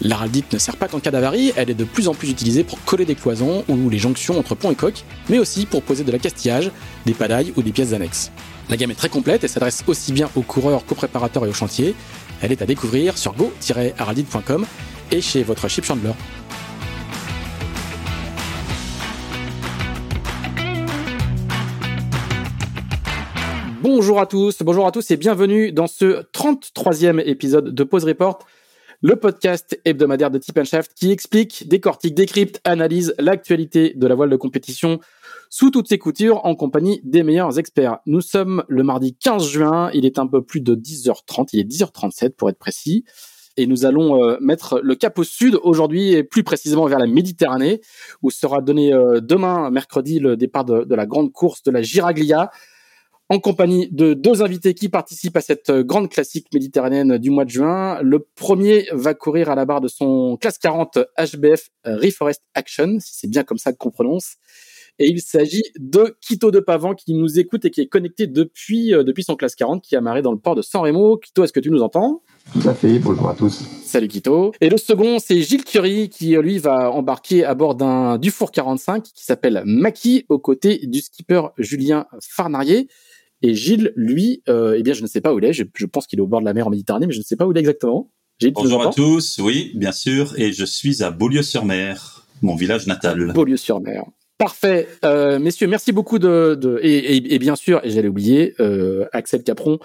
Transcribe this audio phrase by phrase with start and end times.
[0.00, 2.82] L'araldite ne sert pas qu'en cas d'avarie, elle est de plus en plus utilisée pour
[2.84, 6.12] coller des cloisons ou les jonctions entre pont et coque, mais aussi pour poser de
[6.12, 6.70] l'accastillage,
[7.04, 8.30] des padailles ou des pièces annexes.
[8.70, 11.54] La gamme est très complète et s'adresse aussi bien aux coureurs qu'aux préparateurs et aux
[11.54, 11.96] chantiers.
[12.42, 14.66] Elle est à découvrir sur go-araldite.com
[15.10, 16.12] et chez votre chip chandler.
[23.82, 28.40] Bonjour à tous, bonjour à tous et bienvenue dans ce 33e épisode de Pause Report
[29.00, 34.30] le podcast hebdomadaire de Tip Shaft qui explique, décortique, décrypte, analyse l'actualité de la voile
[34.30, 34.98] de compétition
[35.50, 37.98] sous toutes ses coutures en compagnie des meilleurs experts.
[38.06, 41.70] Nous sommes le mardi 15 juin, il est un peu plus de 10h30, il est
[41.70, 43.04] 10h37 pour être précis.
[43.56, 47.06] Et nous allons euh, mettre le cap au sud aujourd'hui et plus précisément vers la
[47.06, 47.80] Méditerranée
[48.22, 52.50] où sera donné euh, demain, mercredi, le départ de la grande course de la Giraglia
[53.30, 57.50] en compagnie de deux invités qui participent à cette grande classique méditerranéenne du mois de
[57.50, 58.00] juin.
[58.02, 63.16] Le premier va courir à la barre de son classe 40 HBF Reforest Action, si
[63.18, 64.36] c'est bien comme ça qu'on prononce.
[65.00, 68.92] Et il s'agit de Quito de Pavan qui nous écoute et qui est connecté depuis,
[68.92, 71.16] euh, depuis son classe 40 qui a marré dans le port de San Remo.
[71.18, 72.22] Quito, est-ce que tu nous entends?
[72.52, 73.62] Tout à fait, bonjour à tous.
[73.84, 74.52] Salut Quito.
[74.60, 79.04] Et le second, c'est Gilles Curie qui, lui, va embarquer à bord d'un Dufour 45
[79.04, 82.88] qui s'appelle Maki aux côtés du skipper Julien Farnarier.
[83.42, 85.52] Et Gilles, lui, euh, eh bien, je ne sais pas où il est.
[85.52, 87.36] Je, pense qu'il est au bord de la mer en Méditerranée, mais je ne sais
[87.36, 88.10] pas où il est exactement.
[88.52, 89.38] Bonjour à tous.
[89.38, 90.38] Oui, bien sûr.
[90.38, 93.32] Et je suis à Beaulieu-sur-Mer, mon village natal.
[93.32, 94.04] Beaulieu-sur-Mer.
[94.38, 94.88] Parfait.
[95.04, 96.56] Euh, messieurs, merci beaucoup de...
[96.60, 99.80] de et, et, bien sûr, et j'allais oublier, euh, Axel Capron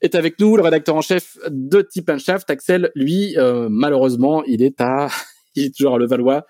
[0.00, 2.48] est avec nous, le rédacteur en chef de Tip Shaft.
[2.50, 5.08] Axel, lui, euh, malheureusement, il est à...
[5.56, 6.46] il est toujours à Levallois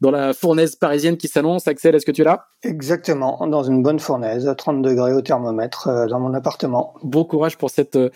[0.00, 1.66] dans la fournaise parisienne qui s'annonce.
[1.66, 2.46] Axel, est-ce que tu es là?
[2.62, 6.94] Exactement, dans une bonne fournaise, à 30 degrés au thermomètre, euh, dans mon appartement.
[7.02, 8.10] Bon courage pour cette euh,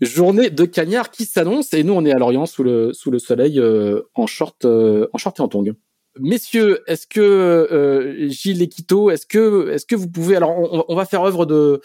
[0.00, 1.74] journée de cagnard qui s'annonce.
[1.74, 5.18] Et nous, on est à Lorient sous le, sous le soleil euh, en, short, en
[5.18, 5.74] short et en tongs.
[6.20, 10.34] Messieurs, est-ce que Gilles et Quito, est-ce que, est-ce que vous pouvez...
[10.34, 11.80] Alors, on, on va faire œuvre de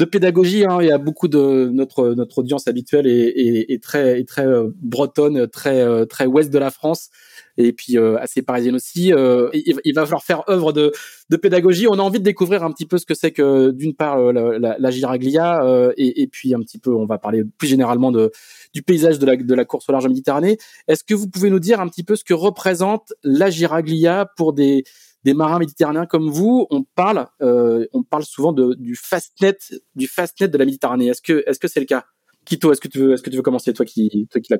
[0.00, 0.64] de pédagogie.
[0.64, 0.78] Hein.
[0.80, 4.46] Il y a beaucoup de notre notre audience habituelle est, très est très
[4.80, 7.10] bretonne, très très ouest de la France
[7.56, 9.12] et puis euh, assez parisienne aussi.
[9.12, 10.92] Euh, il, va falloir faire œuvre de,
[11.28, 11.86] de pédagogie.
[11.88, 14.58] On a envie de découvrir un petit peu ce que c'est que d'une part euh,
[14.58, 15.62] la, la, giraglia
[15.96, 18.30] et, et, puis un petit peu, on va parler plus généralement de
[18.72, 20.58] du paysage de la, de la course au large Méditerranée.
[20.88, 24.52] Est-ce que vous pouvez nous dire un petit peu ce que représente la giraglia pour
[24.52, 24.84] des
[25.24, 29.56] des marins méditerranéens comme vous, on parle, on parle souvent du fastnet,
[29.94, 31.08] du de la Méditerranée.
[31.08, 32.04] Est-ce que, est-ce que c'est le cas?
[32.44, 34.52] Kito, est-ce que tu veux, est-ce que tu veux commencer, toi qui, toi qui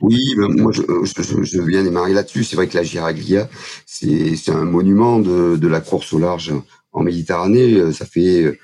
[0.00, 2.44] Oui, ben, moi je, je, je, viens démarrer là-dessus.
[2.44, 3.48] C'est vrai que la Giraglia,
[3.86, 6.52] c'est, un monument de, la course au large
[6.92, 7.92] en Méditerranée.
[7.92, 8.58] Ça fait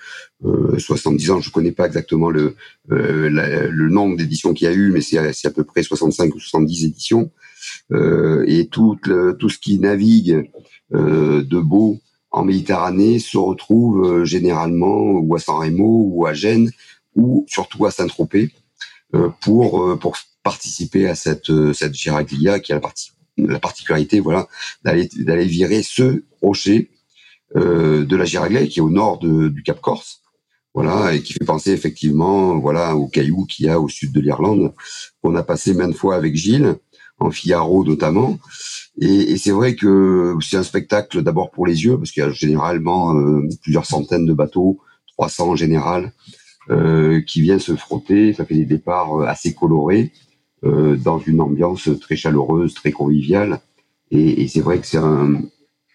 [0.45, 2.57] euh, 70 ans, je connais pas exactement le,
[2.91, 6.85] euh, nombre d'éditions qu'il y a eu, mais c'est à peu près 65 ou 70
[6.85, 7.31] éditions.
[7.93, 8.99] Euh, et tout,
[9.39, 10.51] tout ce qui navigue
[10.95, 11.99] euh, de beau
[12.31, 16.71] en Méditerranée se retrouve euh, généralement ou à San Remo ou à Gênes
[17.15, 18.51] ou surtout à Saint-Tropez
[19.15, 23.59] euh, pour euh, pour participer à cette euh, cette Giraglia qui a la, partie, la
[23.59, 24.49] particularité voilà
[24.85, 26.91] d'aller d'aller virer ce rocher
[27.55, 30.23] de la Giraglia qui est au nord de, du Cap Corse
[30.73, 34.21] voilà et qui fait penser effectivement voilà aux cailloux qu'il y a au sud de
[34.21, 34.73] l'Irlande
[35.23, 36.77] qu'on a passé maintes fois avec Gilles
[37.23, 38.39] en Figaro notamment
[39.01, 42.27] et, et c'est vrai que c'est un spectacle d'abord pour les yeux parce qu'il y
[42.27, 43.15] a généralement
[43.63, 44.79] plusieurs centaines de bateaux
[45.17, 46.13] 300 en général
[46.71, 48.33] euh, qui vient se frotter.
[48.33, 50.13] Ça fait des départs euh, assez colorés
[50.65, 53.61] euh, dans une ambiance très chaleureuse, très conviviale.
[54.11, 55.43] Et, et c'est vrai que c'est un,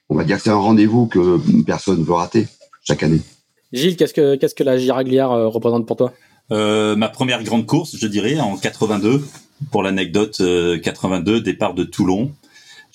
[0.09, 2.47] on va dire, c'est un rendez-vous que personne veut rater
[2.83, 3.21] chaque année.
[3.71, 6.13] Gilles, qu'est-ce que qu'est-ce que la Giraglière représente pour toi?
[6.51, 9.23] Euh, Ma première grande course, je dirais, en 82.
[9.71, 10.41] Pour l'anecdote,
[10.81, 12.31] 82, départ de Toulon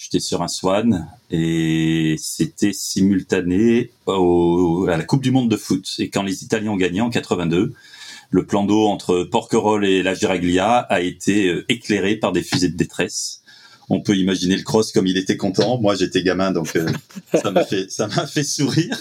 [0.03, 5.87] J'étais sur un Swan et c'était simultané au, à la Coupe du Monde de foot.
[6.01, 7.73] Et quand les Italiens ont gagné en 82,
[8.31, 12.69] le plan d'eau entre Porquerolles et la Giraglia a été euh, éclairé par des fusées
[12.69, 13.43] de détresse.
[13.91, 15.79] On peut imaginer le cross comme il était content.
[15.81, 16.91] Moi, j'étais gamin, donc euh,
[17.33, 18.99] ça m'a fait ça m'a fait sourire.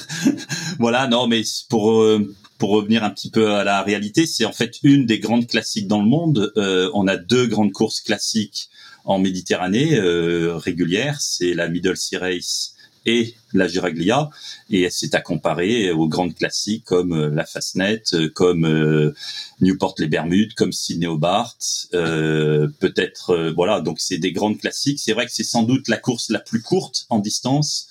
[0.77, 2.31] voilà, non, mais pour euh,
[2.61, 5.87] pour revenir un petit peu à la réalité, c'est en fait une des grandes classiques
[5.87, 6.53] dans le monde.
[6.93, 8.69] on a deux grandes courses classiques
[9.05, 12.75] en Méditerranée euh, régulière, c'est la Middle Sea Race
[13.07, 14.29] et la Giraglia,
[14.69, 19.13] et c'est à comparer aux grandes classiques comme euh, la Fastnet, euh, comme
[19.59, 21.57] Newport les Bermudes, comme Sydney Hobart,
[21.91, 23.81] peut-être voilà.
[23.81, 24.99] Donc c'est des grandes classiques.
[24.99, 27.87] C'est vrai que c'est sans doute la course la plus courte en distance,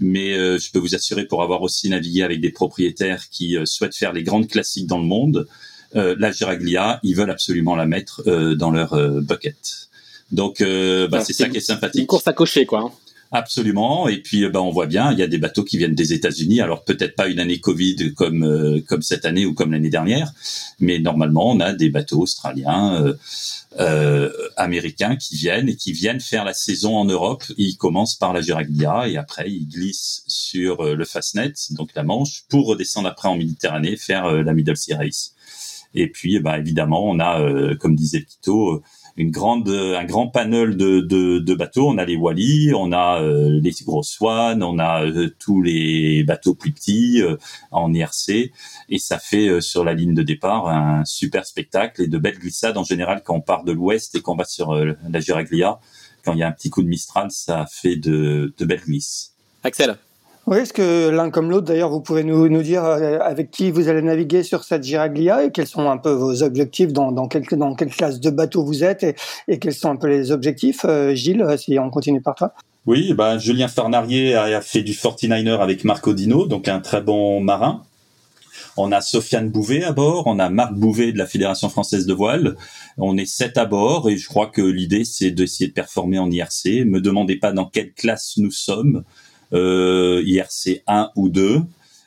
[0.00, 4.12] mais je peux vous assurer pour avoir aussi navigué avec des propriétaires qui souhaitent faire
[4.12, 5.46] les grandes classiques dans le monde,
[5.94, 8.22] la Giraglia, ils veulent absolument la mettre
[8.54, 9.84] dans leur bucket.
[10.34, 12.00] Donc, euh, bah, c'est ça qui est sympathique.
[12.00, 12.92] Une course à cocher, quoi.
[13.32, 14.08] Absolument.
[14.08, 16.60] Et puis, bah, on voit bien, il y a des bateaux qui viennent des États-Unis.
[16.60, 20.32] Alors peut-être pas une année Covid comme euh, comme cette année ou comme l'année dernière,
[20.78, 23.14] mais normalement, on a des bateaux australiens, euh,
[23.80, 27.42] euh, américains qui viennent et qui viennent faire la saison en Europe.
[27.56, 32.44] Ils commencent par la Giraglia et après ils glissent sur le Fastnet, donc la Manche,
[32.48, 35.34] pour redescendre après en Méditerranée, faire la Middle Sea Race.
[35.94, 38.82] Et puis, bah, évidemment, on a, comme disait Quito,
[39.16, 41.88] une grande, un grand panel de, de, de bateaux.
[41.88, 46.24] On a les Wally, on a euh, les gros Swan, on a euh, tous les
[46.24, 47.36] bateaux plus petits euh,
[47.70, 48.52] en IRC,
[48.88, 52.76] et ça fait sur la ligne de départ un super spectacle et de belles glissades
[52.76, 55.78] en général quand on part de l'ouest et qu'on va sur la Giraglia.
[56.24, 59.34] Quand il y a un petit coup de Mistral, ça fait de, de belles glisses.
[59.62, 59.96] Axel.
[60.46, 63.88] Oui, est-ce que l'un comme l'autre, d'ailleurs, vous pouvez nous, dire euh, avec qui vous
[63.88, 67.46] allez naviguer sur cette Giraglia et quels sont un peu vos objectifs, dans, dans, quelle,
[67.52, 69.16] dans quelle classe de bateau vous êtes
[69.48, 72.52] et, quels sont un peu les objectifs euh, Gilles, euh, si on continue par toi
[72.84, 77.40] Oui, bah, Julien Farnarier a fait du 49er avec Marco Dino, donc un très bon
[77.40, 77.82] marin.
[78.76, 82.12] On a Sofiane Bouvet à bord, on a Marc Bouvet de la Fédération française de
[82.12, 82.56] voile.
[82.98, 86.30] On est sept à bord et je crois que l'idée c'est d'essayer de performer en
[86.30, 86.84] IRC.
[86.84, 89.04] Me demandez pas dans quelle classe nous sommes
[89.52, 91.62] euh, IRC 1 ou 2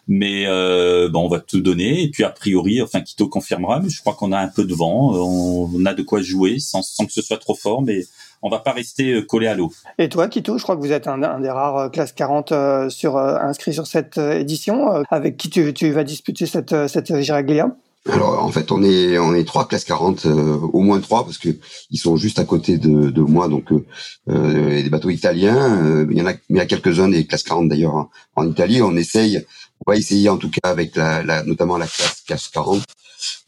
[0.08, 3.90] mais euh, bon, on va tout donner et puis a priori, enfin Quito confirmera, mais
[3.90, 7.06] je crois qu'on a un peu de vent, on, a de quoi jouer sans, sans,
[7.06, 8.06] que ce soit trop fort, mais
[8.42, 9.72] on va pas rester euh, collé à l'eau.
[9.98, 12.90] Et toi, Quito, je crois que vous êtes un, des rares euh, classe 40 euh,
[12.90, 15.04] sur inscrit sur cette édition.
[15.10, 17.76] avec qui tu, tu vas disputer cette cette Giraglia
[18.10, 21.38] alors en fait on est on est trois classes 40, euh, au moins trois parce
[21.38, 21.50] que
[21.90, 23.86] ils sont juste à côté de, de moi donc euh,
[24.30, 25.84] euh des bateaux italiens.
[25.84, 28.48] Euh, il y en a il y a quelques uns des classes 40 d'ailleurs en,
[28.48, 28.82] Italie.
[28.82, 29.44] On essaye,
[29.86, 32.84] on va essayer en tout cas avec la, la notamment la classe classe 40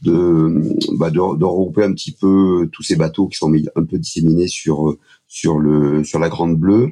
[0.02, 3.98] de bah, de, de regrouper un petit peu tous ces bateaux qui sont un peu
[3.98, 4.98] disséminés sur
[5.28, 6.92] sur le sur la Grande Bleue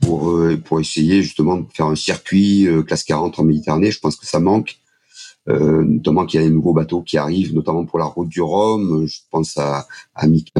[0.00, 3.90] pour pour essayer justement de faire un circuit classe 40 en Méditerranée.
[3.90, 4.83] Je pense que ça manque euh,
[5.46, 9.06] notamment qu'il y a des nouveaux bateaux qui arrivent, notamment pour la route du Rhum.
[9.06, 10.52] Je pense à, à Mika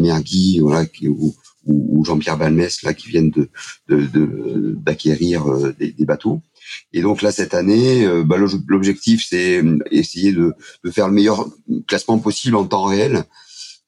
[0.60, 1.34] voilà, ou,
[1.66, 3.48] ou Jean-Pierre Balmès, là, qui viennent de
[4.74, 6.42] d'acquérir de, euh, des, des, bateaux.
[6.92, 8.36] Et donc là, cette année, euh, bah,
[8.66, 10.52] l'objectif, c'est essayer de,
[10.84, 11.48] de, faire le meilleur
[11.86, 13.24] classement possible en temps réel,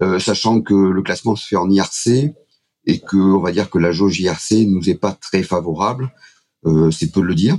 [0.03, 2.33] euh, sachant que le classement se fait en IRC
[2.87, 6.13] et que, on va dire que la jauge IRC nous est pas très favorable.
[6.67, 7.59] Euh, c'est peu de le dire.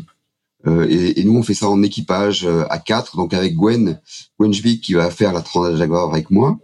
[0.67, 4.00] Euh, et, et, nous, on fait ça en équipage euh, à quatre, donc avec Gwen,
[4.39, 6.59] Gwen qui va faire la Transat Jaguar avec moi,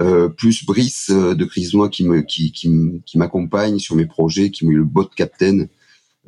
[0.00, 4.64] euh, plus Brice euh, de Crisnois qui me qui, qui, m'accompagne sur mes projets, qui
[4.64, 5.66] est le bot captain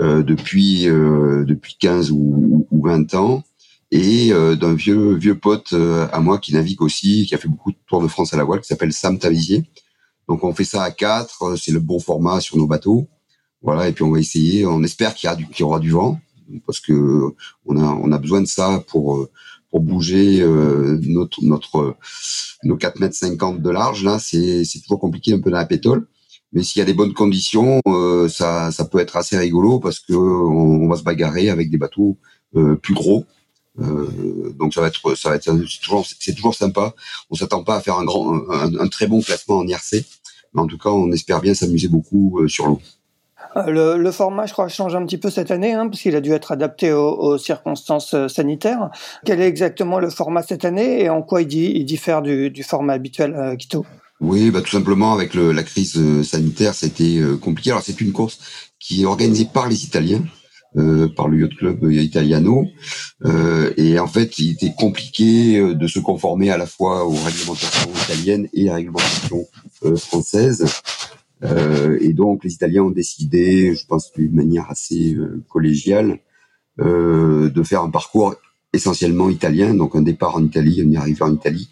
[0.00, 3.42] euh, depuis depuis 15 ou, ou, 20 ans,
[3.90, 5.72] et d'un vieux vieux pote
[6.12, 8.44] à moi qui navigue aussi, qui a fait beaucoup de tours de France à la
[8.44, 9.64] voile, qui s'appelle Sam Tavizier.
[10.28, 13.08] Donc on fait ça à quatre, c'est le bon format sur nos bateaux.
[13.62, 15.90] Voilà, et puis on va essayer, on espère qu'il y, a qu'il y aura du
[15.90, 16.20] vent
[16.66, 17.34] parce que
[17.66, 19.28] on a on a besoin de ça pour
[19.74, 21.96] pour bouger euh, notre notre
[22.62, 25.66] nos 4 mètres 50 de large là c'est c'est toujours compliqué un peu dans la
[25.66, 26.06] pétole.
[26.52, 29.98] Mais s'il y a des bonnes conditions euh, ça ça peut être assez rigolo parce
[29.98, 32.16] que on, va se bagarrer avec des bateaux
[32.54, 33.24] euh, plus gros.
[33.76, 36.94] Donc ça va être ça va être c'est toujours c'est toujours sympa.
[37.30, 40.04] On s'attend pas à faire un grand un, un, très bon classement en IRC
[40.54, 42.80] mais en tout cas on espère bien s'amuser beaucoup sur l'eau
[43.66, 46.20] le, le, format, je crois, change un petit peu cette année, hein, parce qu'il a
[46.20, 48.90] dû être adapté aux, circonstances euh, sanitaires.
[49.24, 53.34] Quel est exactement le format cette année et en quoi il, diffère du, format habituel,
[53.34, 53.84] euh, Quito?
[54.20, 57.70] Oui, bah, tout simplement avec la crise euh, sanitaire, c'était euh, compliqué.
[57.70, 58.38] Alors c'est une course
[58.78, 60.22] qui est organisée par les Italiens.
[60.76, 62.66] Euh, par le yacht club Italiano
[63.24, 67.92] euh, et en fait il était compliqué de se conformer à la fois aux réglementations
[67.92, 69.46] italiennes et à la réglementation
[69.94, 70.66] française
[71.42, 75.16] et donc les Italiens ont décidé, je pense d'une manière assez
[75.48, 76.20] collégiale,
[76.78, 78.34] de faire un parcours
[78.72, 81.68] essentiellement italien, donc un départ en Italie, une arrivée en Italie.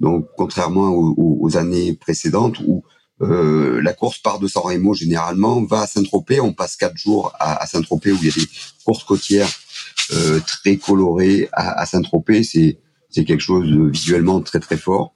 [0.00, 2.84] Donc contrairement aux, années précédentes où
[3.20, 7.62] la course part de San Remo généralement, va à Saint-Tropez, on passe quatre jours à,
[7.62, 8.48] à Saint-Tropez où il y a des
[8.84, 9.48] courses côtières
[10.12, 12.44] euh, très coloré à, à Saint-Tropez.
[12.44, 12.78] C'est
[13.16, 15.14] c'est quelque chose de visuellement très très fort.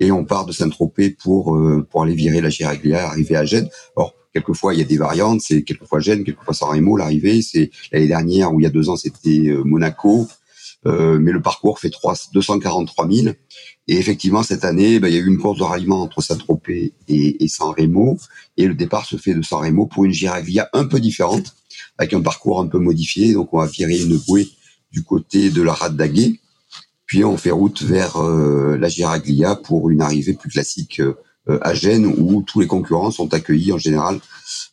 [0.00, 3.68] Et on part de Saint-Tropez pour euh, pour aller virer la Giraglia, arriver à Gênes.
[3.96, 7.42] Alors quelquefois il y a des variantes, c'est quelquefois Gênes, quelquefois San Remo l'arrivée.
[7.42, 10.28] C'est l'année dernière ou il y a deux ans c'était euh, Monaco.
[10.86, 13.34] Euh, mais le parcours fait 3, 243 000.
[13.88, 16.92] Et effectivement, cette année, ben, il y a eu une course de ralliement entre Saint-Tropez
[17.08, 18.16] et, et San Remo.
[18.56, 21.56] Et le départ se fait de San Remo pour une Giraglia un peu différente
[21.98, 23.32] avec un parcours un peu modifié.
[23.32, 24.48] Donc on va virer une bouée
[24.92, 26.40] du côté de la rade d'Aguet,
[27.08, 31.72] puis on fait route vers euh, la Giraglia pour une arrivée plus classique euh, à
[31.72, 34.20] Gênes où tous les concurrents sont accueillis en général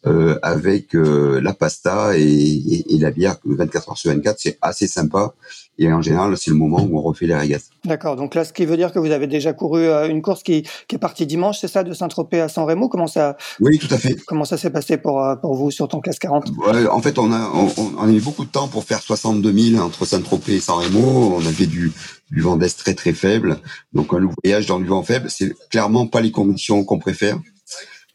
[0.05, 4.37] euh, avec la pasta et, et, et, la bière 24 heures sur 24.
[4.37, 5.33] C'est assez sympa
[5.77, 7.65] et en général, c'est le moment où on refait les régates.
[7.83, 8.15] D'accord.
[8.15, 10.63] Donc là, ce qui veut dire que vous avez déjà couru euh, une course qui,
[10.87, 13.93] qui est partie dimanche, c'est ça, de Saint-Tropez à San Remo Comment ça Oui, tout
[13.93, 14.15] à fait.
[14.25, 17.19] Comment ça s'est passé pour, euh, pour vous sur ton classe 40 ouais, En fait,
[17.19, 20.55] on a, on, on, a mis beaucoup de temps pour faire 62 000 entre Saint-Tropez
[20.55, 21.35] et San Remo.
[21.37, 21.91] On avait du,
[22.31, 23.59] du vent d'est très très faible.
[23.93, 27.37] Donc un voyage dans du vent faible, c'est clairement pas les conditions qu'on préfère.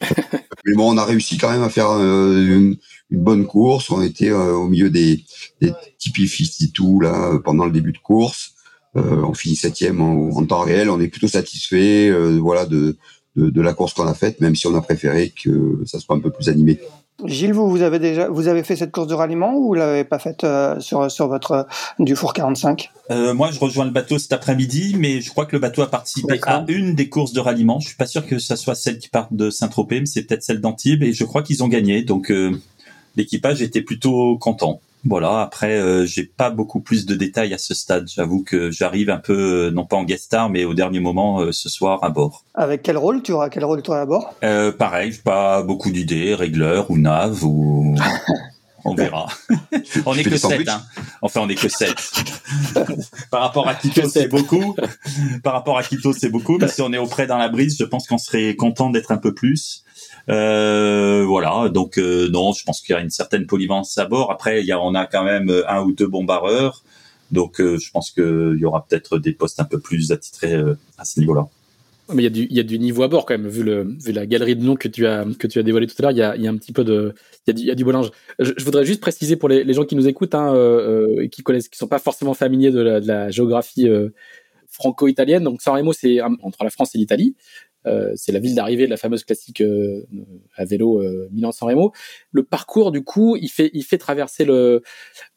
[0.65, 2.77] Mais bon, on a réussi quand même à faire euh, une,
[3.11, 3.89] bonne course.
[3.89, 5.23] On était euh, au milieu des,
[5.61, 8.53] des Tipeee tout là pendant le début de course.
[8.97, 10.89] Euh, on finit septième en, temps réel.
[10.89, 12.97] On est plutôt satisfait, voilà, de,
[13.35, 16.15] de, de, la course qu'on a faite, même si on a préféré que ça soit
[16.15, 16.79] un peu plus animé.
[17.25, 20.03] Gilles, vous, vous avez déjà vous avez fait cette course de ralliement ou vous l'avez
[20.03, 21.63] pas faite euh, sur sur votre euh,
[21.99, 25.59] Dufour 45 euh, Moi, je rejoins le bateau cet après-midi, mais je crois que le
[25.59, 27.79] bateau a participé à une des courses de ralliement.
[27.79, 30.43] Je suis pas sûr que ça soit celle qui part de Saint-Tropez, mais c'est peut-être
[30.43, 32.03] celle d'Antibes, et je crois qu'ils ont gagné.
[32.03, 32.51] Donc euh,
[33.15, 34.79] l'équipage était plutôt content.
[35.03, 35.41] Voilà.
[35.41, 38.07] Après, euh, j'ai pas beaucoup plus de détails à ce stade.
[38.07, 41.41] J'avoue que j'arrive un peu, euh, non pas en guest star, mais au dernier moment
[41.41, 42.45] euh, ce soir à bord.
[42.53, 44.33] Avec quel rôle Tu auras quel rôle toi à bord?
[44.43, 47.95] Euh, Pareil, pas beaucoup d'idées, régleur ou nave ou.
[48.83, 49.27] On verra.
[50.05, 50.81] on est que 7, hein.
[51.21, 51.93] Enfin, on est que 7.
[53.31, 54.75] Par rapport à Quito, c'est beaucoup.
[55.43, 56.57] Par rapport à Quito, c'est beaucoup.
[56.57, 59.17] Mais si on est auprès dans la brise, je pense qu'on serait content d'être un
[59.17, 59.83] peu plus.
[60.29, 64.31] Euh, voilà, donc euh, non, je pense qu'il y a une certaine polyvalence à bord.
[64.31, 66.83] Après, il y a, on a quand même euh, un ou deux bombardeurs,
[67.31, 70.55] donc euh, je pense qu'il y aura peut-être des postes un peu plus attitrés
[70.97, 71.47] à ce niveau-là.
[72.13, 74.75] Mais il y, a du, niveau à bord quand même, vu, la galerie de noms
[74.75, 77.15] que tu as, que tout à l'heure, il y a, un petit peu de,
[77.47, 78.11] il y a du, il.
[78.37, 80.53] Je, voudrais juste préciser pour les, gens qui nous écoutent, hein,
[81.31, 83.87] qui connaissent, qui sont pas forcément familiers de la, de la géographie
[84.67, 85.43] franco-italienne.
[85.43, 87.35] Donc San Remo, c'est entre la France et l'Italie.
[87.87, 90.05] Euh, c'est la ville d'arrivée de la fameuse classique euh,
[90.55, 91.91] à vélo euh, Milan-San Remo.
[92.31, 94.83] Le parcours, du coup, il fait, il fait traverser le,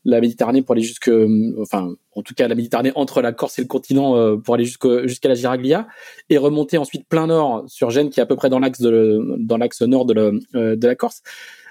[0.05, 1.11] la Méditerranée pour aller jusque,
[1.59, 4.65] enfin, en tout cas la Méditerranée entre la Corse et le continent euh, pour aller
[4.65, 5.89] jusqu'à la Giraglia
[6.29, 9.57] et remonter ensuite plein nord sur Gênes, qui est à peu près dans l'axe dans
[9.57, 11.23] l'axe nord de, le, euh, de la Corse.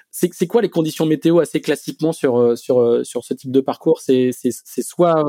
[0.09, 3.99] C'est, quoi les conditions météo assez classiquement sur sur sur ce type de parcours?
[3.99, 4.31] C'est
[4.81, 5.23] soit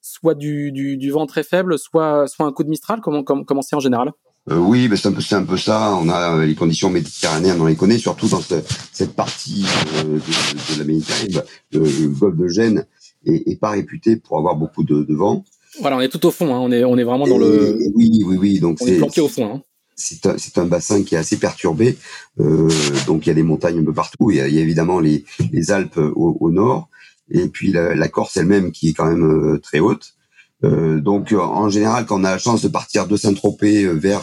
[0.00, 3.00] soit du, du, du vent très faible, soit soit un coup de mistral?
[3.00, 4.12] Comment, comment c'est en général?
[4.50, 5.94] Euh, oui, ben c'est un peu c'est un peu ça.
[5.94, 8.56] On a euh, les conditions méditerranéennes, on les connaît, surtout dans ce,
[8.92, 9.64] cette partie
[9.98, 11.46] euh, de, de, la Méditerranée.
[11.72, 12.84] Le, le, golfe de Gênes
[13.24, 15.44] est, est, pas réputé pour avoir beaucoup de, de, vent.
[15.80, 16.52] Voilà, on est tout au fond.
[16.52, 16.58] Hein.
[16.58, 17.78] On est on est vraiment dans et, le.
[17.94, 18.58] Oui, oui, oui.
[18.58, 19.54] Donc on est, planqué au fond.
[19.54, 19.62] Hein.
[19.94, 21.96] C'est un, c'est un bassin qui est assez perturbé.
[22.40, 22.68] Euh,
[23.06, 24.32] donc il y a des montagnes un peu partout.
[24.32, 26.88] Il y a, il y a évidemment les, les Alpes au, au, nord,
[27.30, 30.16] et puis la, la Corse elle-même qui est quand même très haute.
[30.64, 34.22] Euh, donc en général, quand on a la chance de partir de Saint-Tropez vers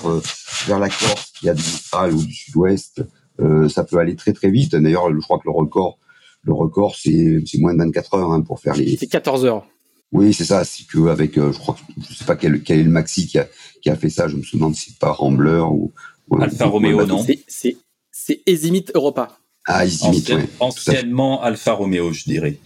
[0.67, 3.01] vers la Corse, qui a du Mistral ou du Sud-Ouest,
[3.41, 4.75] euh, ça peut aller très très vite.
[4.75, 5.97] D'ailleurs, je crois que le record,
[6.43, 8.97] le record, c'est c'est moins de 24 heures hein, pour faire les.
[8.97, 9.65] C'est 14 heures.
[10.11, 10.63] Oui, c'est ça.
[10.63, 11.77] C'est que avec, euh, je crois,
[12.09, 13.47] je sais pas quel quel est le maxi qui a
[13.81, 14.27] qui a fait ça.
[14.27, 15.91] Je me souviens si c'est pas Rambler ou.
[16.29, 17.77] ou Alfa Romeo, non C'est
[18.11, 19.37] c'est Ezimit Europa.
[19.65, 20.49] Ah, Ezimit, Ancien, ouais.
[20.59, 22.57] Anciennement Alfa Romeo, je dirais.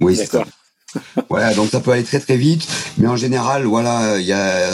[0.00, 0.44] Oui, c'est ça.
[1.28, 2.66] Voilà, donc ça peut aller très très vite,
[2.98, 4.70] mais en général, voilà, il y a,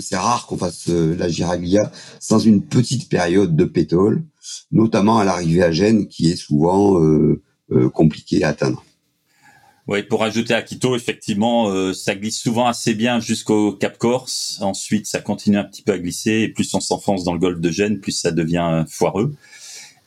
[0.00, 1.90] c'est rare qu'on fasse euh, la Giraglia
[2.20, 4.24] sans une petite période de pétole,
[4.70, 8.84] notamment à l'arrivée à Gênes, qui est souvent euh, euh, compliqué à atteindre.
[9.86, 14.58] Oui, pour ajouter à Quito, effectivement, euh, ça glisse souvent assez bien jusqu'au Cap Corse.
[14.62, 17.60] Ensuite, ça continue un petit peu à glisser, et plus on s'enfonce dans le golfe
[17.60, 19.34] de Gênes, plus ça devient foireux.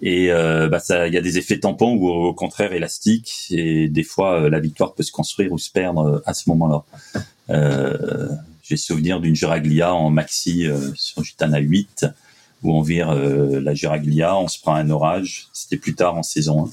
[0.02, 3.48] Et euh, bah ça, il y a des effets tampons ou au contraire élastiques.
[3.50, 6.50] Et des fois, euh, la victoire peut se construire ou se perdre euh, à ce
[6.50, 6.84] moment-là.
[7.50, 8.30] Euh,
[8.62, 12.06] J'ai souvenir d'une Giraglia en maxi sur Gitana 8
[12.64, 15.48] où on vire la Giraglia, on se prend un orage.
[15.54, 16.70] C'était plus tard en saison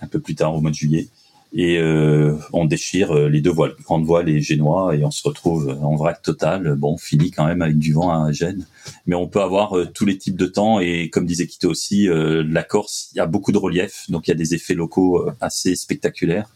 [0.00, 1.08] un peu plus tard au mois de juillet
[1.52, 5.26] et euh, on déchire euh, les deux voiles, grande voile et génois, et on se
[5.26, 6.76] retrouve en vrac total.
[6.76, 8.66] Bon, on finit quand même avec du vent à Gênes,
[9.06, 12.08] mais on peut avoir euh, tous les types de temps, et comme disait Quito aussi,
[12.08, 15.28] la Corse, il y a beaucoup de relief, donc il y a des effets locaux
[15.40, 16.48] assez spectaculaires.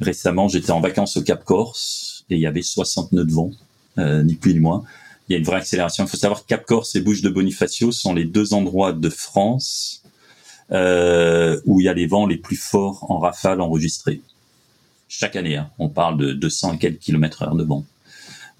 [0.00, 3.50] Récemment, j'étais en vacances au Cap Corse, et il y avait 60 nœuds de vent,
[3.98, 4.84] ni plus ni moins.
[5.28, 6.04] Il y a une vraie accélération.
[6.04, 9.08] Il faut savoir que Cap Corse et Bouches de Bonifacio sont les deux endroits de
[9.08, 10.01] France
[10.72, 14.20] euh, où il y a les vents les plus forts en rafale enregistrés.
[15.08, 17.84] Chaque année, hein, on parle de 200 et quelques kilomètres heure de vent.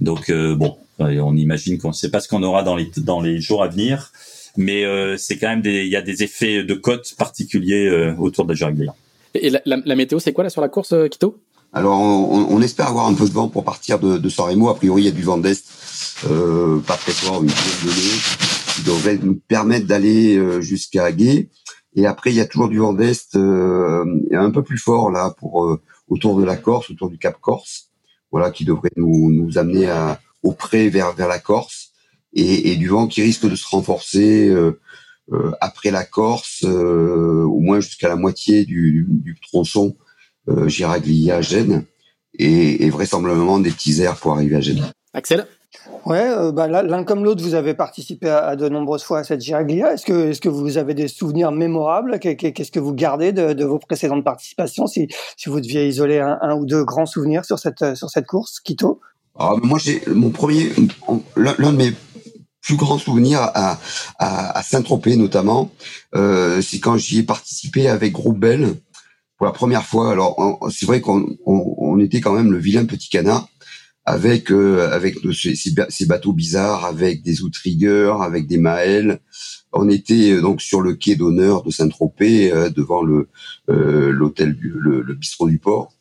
[0.01, 2.91] Donc euh, bon, euh, on imagine qu'on ne sait pas ce qu'on aura dans les
[2.99, 4.13] dans les jours à venir,
[4.57, 8.15] mais euh, c'est quand même des il y a des effets de côte particuliers euh,
[8.19, 8.95] autour de la Juraglia.
[9.35, 11.39] Et la, la, la, météo, c'est quoi là sur la course, Quito
[11.73, 14.69] Alors on, on, espère avoir un peu de vent pour partir de, de San Remo.
[14.69, 15.65] A priori, il y a du vent d'est,
[16.87, 21.49] pas très fort, une dizaine de nœuds, qui devrait nous permettre d'aller jusqu'à Gay.
[21.95, 25.35] Et après, il y a toujours du vent d'est euh, un peu plus fort là
[25.39, 27.91] pour euh, autour de la Corse, autour du Cap Corse,
[28.31, 31.91] voilà, qui devrait nous, nous amener à, au près vers vers la Corse,
[32.33, 34.81] et, et du vent qui risque de se renforcer euh,
[35.61, 39.97] après la Corse, au moins jusqu'à la moitié du, du tronçon
[40.49, 41.85] Giraglia-Gênes,
[42.39, 44.93] et, et vraisemblablement des petits airs pour arriver à Gênes.
[45.15, 45.47] Axel?
[46.05, 49.41] Ouais, euh, bah, l'un comme l'autre, vous avez participé à, de nombreuses fois à cette
[49.41, 49.95] Giraglia.
[49.95, 52.19] Est-ce que, est-ce que vous avez des souvenirs mémorables?
[52.19, 54.87] Qu'est-ce que vous gardez de, vos précédentes participations?
[54.87, 58.61] Si, si vous deviez isoler un, ou deux grands souvenirs sur cette, sur cette course,
[58.61, 59.01] Quito
[59.39, 60.73] ah, Moi, j'ai mon premier,
[61.37, 61.93] l'un de mes
[62.61, 63.79] plus grands souvenirs à,
[64.19, 65.71] à, Saint-Tropez notamment,
[66.15, 68.45] euh, c'est quand j'y ai participé avec Groupe
[69.37, 70.13] pour la première fois.
[70.13, 73.49] Alors, c'est vrai qu'on on, on était quand même le vilain petit canard
[74.05, 79.21] avec euh, avec ces, ces, bateaux bizarres, avec des outriggers, avec des maëls.
[79.73, 83.29] On était euh, donc sur le quai d'honneur de Saint-Tropez, euh, devant le
[83.69, 85.93] l'hôtel, le, le, bistrot du port.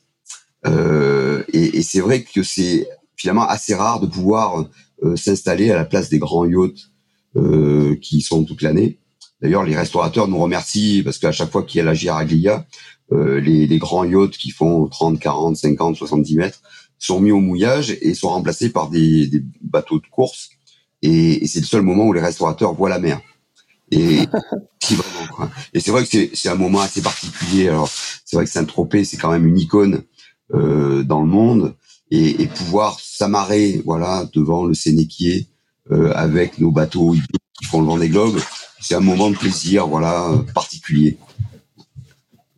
[0.65, 4.67] et, et c'est vrai que c'est finalement assez rare de pouvoir
[5.15, 6.89] s'installer à la place des grands yachts
[8.01, 8.99] qui sont toute l'année.
[9.41, 12.65] D'ailleurs, les restaurateurs nous remercient parce qu'à chaque fois qu'il y a la Giraglia,
[13.11, 16.61] les, les grands yachts qui font 30, 40, 50, 70 mètres
[17.05, 20.49] sont mis au mouillage et sont remplacés par des, des bateaux de course.
[21.01, 23.21] Et, et c'est le seul moment où les restaurateurs voient la mer.
[23.91, 24.19] Et
[25.73, 27.69] Et c'est vrai que c'est un moment assez particulier.
[27.69, 27.89] Alors
[28.25, 30.03] c'est vrai que Saint-Tropez c'est quand même une icône
[30.53, 31.75] euh, dans le monde
[32.09, 35.47] et, et pouvoir s'amarrer voilà devant le Sénéquier
[35.91, 37.15] euh, avec nos bateaux
[37.59, 38.39] qui font le vent des globes,
[38.79, 41.17] c'est un moment de plaisir voilà particulier.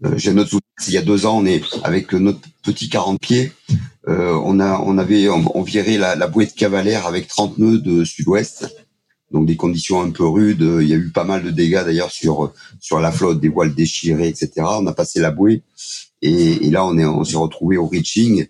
[0.06, 3.20] Euh, J'ai notre souvenir, il y a deux ans, on est avec notre petit 40
[3.20, 3.52] pieds,
[4.08, 7.80] euh, on a, on avait, on, virait la, la, bouée de Cavalère avec 30 nœuds
[7.80, 8.76] de sud-ouest,
[9.32, 10.68] donc des conditions un peu rudes.
[10.82, 13.74] Il y a eu pas mal de dégâts d'ailleurs sur sur la flotte, des voiles
[13.74, 14.52] déchirées, etc.
[14.58, 15.64] On a passé la bouée
[16.22, 18.48] et, et là on est, on s'est retrouvé au reaching.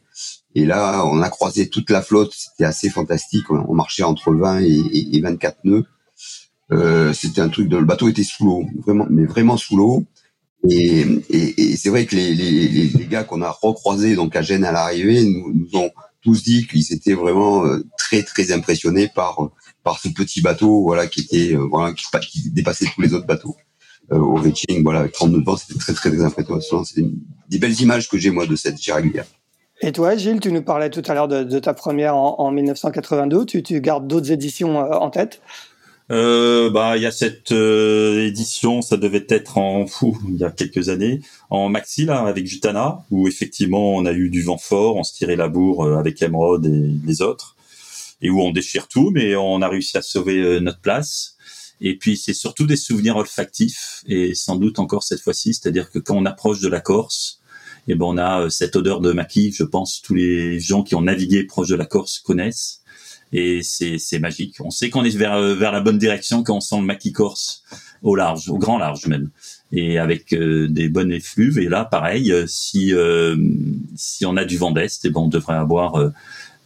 [0.55, 2.31] Et là, on a croisé toute la flotte.
[2.31, 3.49] C'était assez fantastique.
[3.49, 5.85] On, marchait entre 20 et, et 24 nœuds.
[6.71, 10.05] Euh, c'était un truc de, le bateau était sous l'eau, vraiment, mais vraiment sous l'eau.
[10.69, 14.41] Et, et, et c'est vrai que les, les, les gars qu'on a recroisés donc à
[14.41, 19.09] Gênes à l'arrivée nous, nous, ont tous dit qu'ils étaient vraiment euh, très très impressionnés
[19.13, 19.49] par
[19.83, 23.27] par ce petit bateau voilà qui était euh, voilà qui, qui, dépassait tous les autres
[23.27, 23.57] bateaux
[24.13, 27.03] euh, au reaching voilà avec 39 ans c'était très très très impressionnant c'est
[27.49, 29.25] des belles images que j'ai moi de cette Giraglia.
[29.81, 32.51] Et toi, Gilles, tu nous parlais tout à l'heure de, de, ta première en, en
[32.51, 33.45] 1982.
[33.45, 35.41] Tu, tu gardes d'autres éditions en tête?
[36.11, 40.43] Euh, bah, il y a cette euh, édition, ça devait être en fou, il y
[40.43, 44.57] a quelques années, en maxi là avec Jutana, où effectivement on a eu du vent
[44.57, 47.55] fort, on se tirait la bourre euh, avec Emerald et les autres,
[48.21, 51.37] et où on déchire tout, mais on a réussi à sauver euh, notre place.
[51.79, 55.99] Et puis c'est surtout des souvenirs olfactifs, et sans doute encore cette fois-ci, c'est-à-dire que
[55.99, 57.39] quand on approche de la Corse,
[57.87, 60.95] et eh ben on a cette odeur de maquis, je pense tous les gens qui
[60.95, 62.81] ont navigué proche de la Corse connaissent
[63.33, 64.57] et c'est magique.
[64.59, 67.63] On sait qu'on est vers vers la bonne direction quand on sent le maquis corse
[68.03, 69.29] au large, au grand large même,
[69.71, 71.57] et avec euh, des bonnes effluves.
[71.57, 73.35] Et là, pareil, euh, si euh,
[73.95, 76.11] si on a du vent d'est, et eh ben on devrait avoir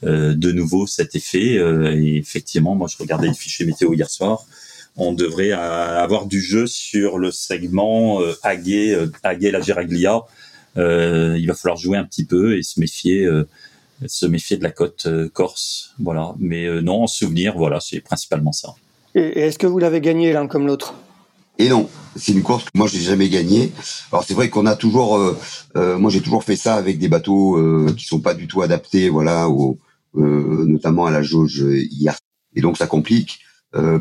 [0.04, 1.56] de nouveau cet effet.
[1.56, 4.46] et effectivement, moi je regardais le fichier météo hier soir.
[4.96, 10.22] On devrait avoir du jeu sur le segment euh, Aguet, la Giraglia.
[10.76, 13.28] il va falloir jouer un petit peu et se méfier
[14.06, 15.94] se méfier de la côte euh, corse.
[16.00, 16.36] Voilà.
[16.40, 18.76] Mais euh, non, en souvenir, voilà, c'est principalement ça.
[19.16, 20.94] Et, est-ce que vous l'avez gagné l'un comme l'autre?
[21.60, 23.72] Et non, c'est une course que moi j'ai jamais gagnée.
[24.12, 27.60] Alors c'est vrai qu'on a toujours, euh, moi j'ai toujours fait ça avec des bateaux
[27.96, 29.80] qui sont pas du tout adaptés, voilà, au,
[30.14, 32.16] notamment à la jauge hier.
[32.56, 33.40] Et donc ça complique.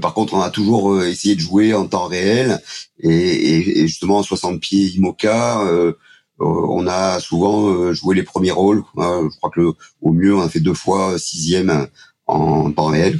[0.03, 2.61] par contre, on a toujours essayé de jouer en temps réel
[3.01, 5.67] et, et, justement 60 pieds IMOCA,
[6.39, 8.83] on a souvent joué les premiers rôles.
[8.97, 9.73] je crois que le,
[10.03, 11.87] au mieux, on a fait deux fois sixième
[12.27, 13.19] en temps réel.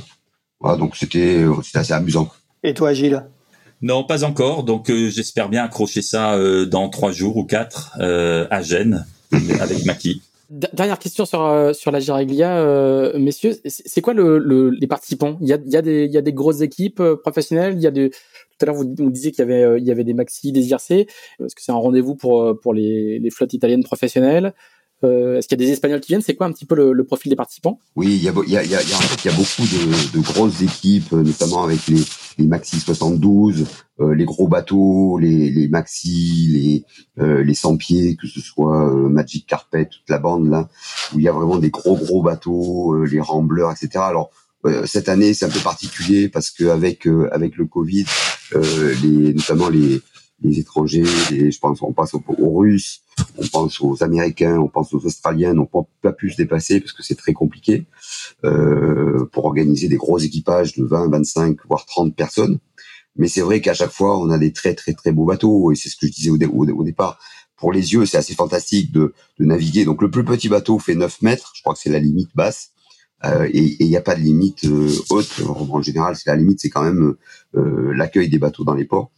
[0.61, 2.29] Voilà, donc c'était assez amusant.
[2.63, 3.25] Et toi, Gilles?
[3.83, 4.65] Non, pas encore.
[4.65, 9.05] Donc euh, j'espère bien accrocher ça euh, dans trois jours ou quatre euh, à Gênes
[9.61, 10.23] avec Maki.
[10.49, 15.39] Dernière question sur sur la Giraglia, messieurs, c'est quoi le, les participants?
[15.41, 17.75] Il y a il y a des il y a des grosses équipes professionnelles?
[17.75, 18.13] Il y a des
[18.59, 20.91] tout à l'heure vous, vous disiez qu'il y avait avait des maxi, des IRC.
[20.91, 24.55] Est-ce que c'est un rendez-vous pour pour les, flottes italiennes professionnelles?
[25.05, 26.23] Euh, Est-ce qu'il y a des Espagnols qui viennent?
[26.23, 27.79] C'est quoi un petit peu le, profil des participants?
[27.97, 32.01] Oui, il y a, beaucoup de, grosses équipes, euh, notamment avec les,
[32.39, 33.67] les Maxi 72,
[34.01, 36.49] euh, les gros bateaux, les, les Maxi,
[37.19, 40.69] les, euh, les 100 pieds, que ce soit euh, Magic Carpet, toute la bande là,
[41.15, 44.03] où il y a vraiment des gros gros bateaux, euh, les Ramblers, etc.
[44.07, 44.31] Alors
[44.85, 48.05] cette année, c'est un peu particulier parce que avec avec le Covid,
[48.53, 50.01] les, notamment les
[50.43, 53.01] les étrangers, je pense, on pense aux, Russes,
[53.39, 56.93] on pense aux Américains, on pense aux Australiens, on peut pas pu se déplacer parce
[56.93, 57.87] que c'est très compliqué
[58.45, 62.59] euh, pour organiser des gros équipages de 20, 25, voire 30 personnes.
[63.17, 65.75] Mais c'est vrai qu'à chaque fois, on a des très très très beaux bateaux et
[65.75, 67.19] c'est ce que je disais au, au, départ.
[67.57, 69.87] Pour les yeux, c'est assez fantastique de, de, naviguer.
[69.87, 72.73] Donc le plus petit bateau fait 9 mètres, je crois que c'est la limite basse.
[73.25, 75.41] Euh, et il n'y a pas de limite euh, haute.
[75.47, 77.15] En général, c'est la limite, c'est quand même
[77.55, 79.11] euh, l'accueil des bateaux dans les ports.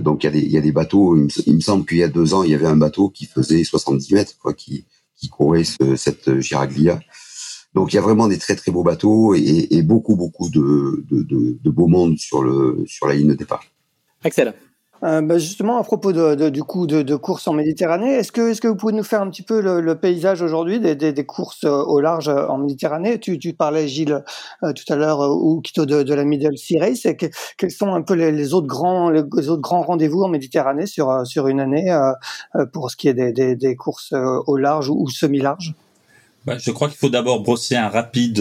[0.00, 1.14] Donc il y, a des, bateaux.
[1.14, 3.64] Il me, semble qu'il y a deux ans, il y avait un bateau qui faisait
[3.64, 4.86] 70 mètres, quoi, qui,
[5.30, 7.00] courait ce, cette Giraglia.
[7.74, 11.58] Donc il y a vraiment des très très beaux bateaux et, beaucoup beaucoup de, de,
[11.62, 13.62] de, monde sur la ligne de départ.
[14.24, 14.54] Axel.
[15.04, 18.32] Euh, bah, justement, à propos de, de, du coup de, de courses en Méditerranée, est-ce
[18.32, 20.96] que, est-ce que vous pouvez nous faire un petit peu le, le paysage aujourd'hui des,
[20.96, 23.20] des, des, courses euh, au large euh, en Méditerranée?
[23.20, 24.24] Tu, tu parlais, Gilles,
[24.64, 27.06] euh, tout à l'heure, euh, ou Quito de, la Middle Sea Race.
[27.06, 30.86] Et quels sont un peu les, les autres grands, les, autres grands rendez-vous en Méditerranée
[30.86, 31.96] sur, sur une année
[32.72, 35.74] pour ce qui est des, des, courses au large ou semi-large?
[36.48, 38.38] Bah, je crois qu'il faut d'abord brosser un rapide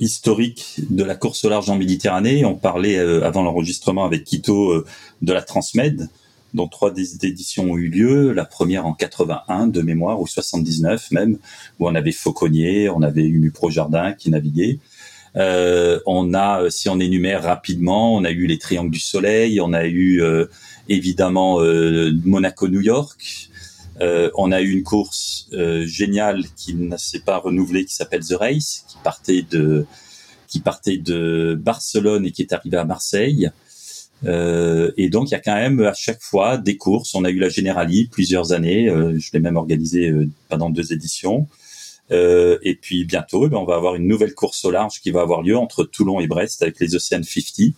[0.00, 2.44] historique de la course au large en Méditerranée.
[2.44, 4.84] On parlait avant l'enregistrement avec Quito
[5.22, 6.08] de la Transmed,
[6.54, 8.32] dont trois éditions ont eu lieu.
[8.32, 11.38] La première en 81 de mémoire ou 79 même,
[11.78, 14.78] où on avait Fauconnier, on avait Pro Jardin qui naviguait.
[15.36, 19.72] Euh, on a, si on énumère rapidement, on a eu les Triangles du Soleil, on
[19.72, 20.46] a eu euh,
[20.88, 23.50] évidemment euh, Monaco-New York.
[24.00, 25.48] Euh, on a eu une course
[25.84, 29.86] géniale qui ne s'est pas renouvelée, qui s'appelle The Race, qui partait de
[30.48, 33.50] qui partait de Barcelone et qui est arrivée à Marseille.
[34.24, 37.14] Euh, et donc il y a quand même à chaque fois des courses.
[37.14, 38.88] On a eu la Generali plusieurs années.
[38.88, 41.46] Euh, je l'ai même organisé euh, pendant deux éditions.
[42.12, 45.10] Euh, et puis bientôt, eh ben, on va avoir une nouvelle course au large qui
[45.10, 47.74] va avoir lieu entre Toulon et Brest avec les Ocean 50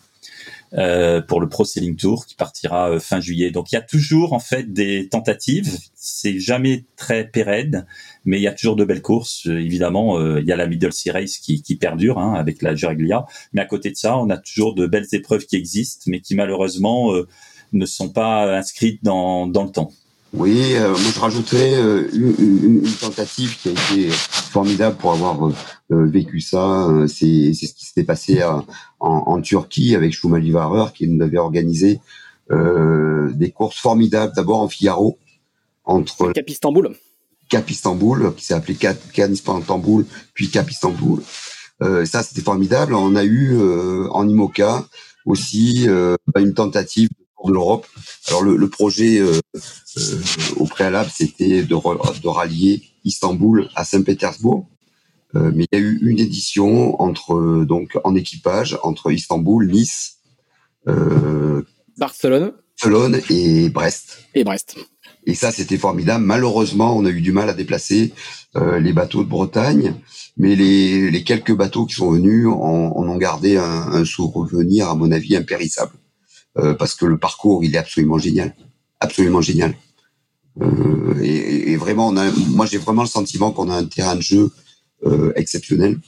[0.75, 3.51] euh, pour le Pro Sailing Tour qui partira euh, fin juillet.
[3.51, 5.79] Donc il y a toujours en fait des tentatives.
[5.95, 7.87] C'est jamais très pérenne,
[8.25, 9.47] mais il y a toujours de belles courses.
[9.47, 12.75] Euh, évidemment, il y a la Middle Sea Race qui, qui perdure hein, avec la
[12.75, 16.21] Giraglia, mais à côté de ça, on a toujours de belles épreuves qui existent, mais
[16.21, 17.13] qui malheureusement
[17.73, 19.93] ne sont pas inscrites dans, dans le temps.
[20.35, 25.51] Oui, euh, moi je rajouterais euh, une, une, tentative qui a été formidable pour avoir
[25.91, 26.87] euh, vécu ça.
[27.07, 28.67] c'est ce qui s'était passé en,
[29.01, 32.01] en, Turquie avec Schumacher qui nous avait organisé
[32.51, 34.35] des courses formidables.
[34.35, 35.19] D'abord en Figaro
[35.85, 36.95] entre Cap Istanbul.
[37.49, 41.23] Cap Istanbul, qui s'est appelé Cannes Istanbul, puis Cap Istanbul.
[41.81, 42.95] ça c'était formidable.
[42.95, 43.59] On a eu
[44.11, 44.87] en IMOCA
[45.25, 45.87] aussi
[46.37, 47.09] une tentative
[47.47, 47.87] de l'Europe.
[48.29, 50.21] Alors le, le projet euh, euh,
[50.57, 54.69] au préalable, c'était de, de, rallier Istanbul à Saint-Pétersbourg.
[55.35, 60.17] Euh, mais il y a eu une édition entre donc en équipage entre Istanbul, Nice,
[61.99, 64.21] Barcelone, Barcelone et Brest.
[64.35, 64.77] Et Brest.
[65.27, 66.25] Et ça, c'était formidable.
[66.25, 68.15] Malheureusement, on a eu du mal à déplacer
[68.57, 69.95] euh, les bateaux de Bretagne,
[70.39, 72.53] mais les, les, quelques bateaux qui sont venus en,
[72.97, 75.93] en ont gardé un, un souvenir, à mon avis, impérissable.
[76.57, 78.55] Euh, parce que le parcours, il est absolument génial,
[79.01, 79.75] absolument génial.
[80.61, 84.17] Euh, et, et, vraiment, on a, moi, j'ai vraiment le sentiment qu'on a un terrain
[84.17, 84.51] de jeu
[85.05, 85.99] euh, exceptionnel,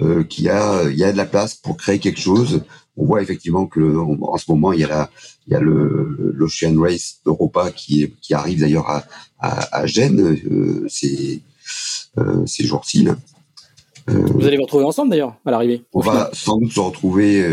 [0.00, 2.62] euh, qui a, il y a de la place pour créer quelque chose.
[2.96, 5.10] On voit effectivement que en ce moment, il y a la,
[5.46, 9.04] il y a le l'Ocean Race Europa qui, qui arrive d'ailleurs à,
[9.38, 10.38] à, à Gênes
[10.88, 11.42] ces,
[12.46, 13.08] ces jours-ci.
[14.06, 15.84] Vous allez vous retrouver ensemble d'ailleurs à l'arrivée.
[15.94, 17.46] On va sans doute se retrouver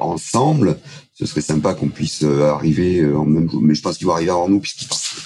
[0.00, 0.78] ensemble
[1.18, 3.60] ce serait sympa qu'on puisse euh, arriver euh, en même jour.
[3.60, 5.16] Mais je pense qu'ils vont arriver avant nous puisqu'ils partent.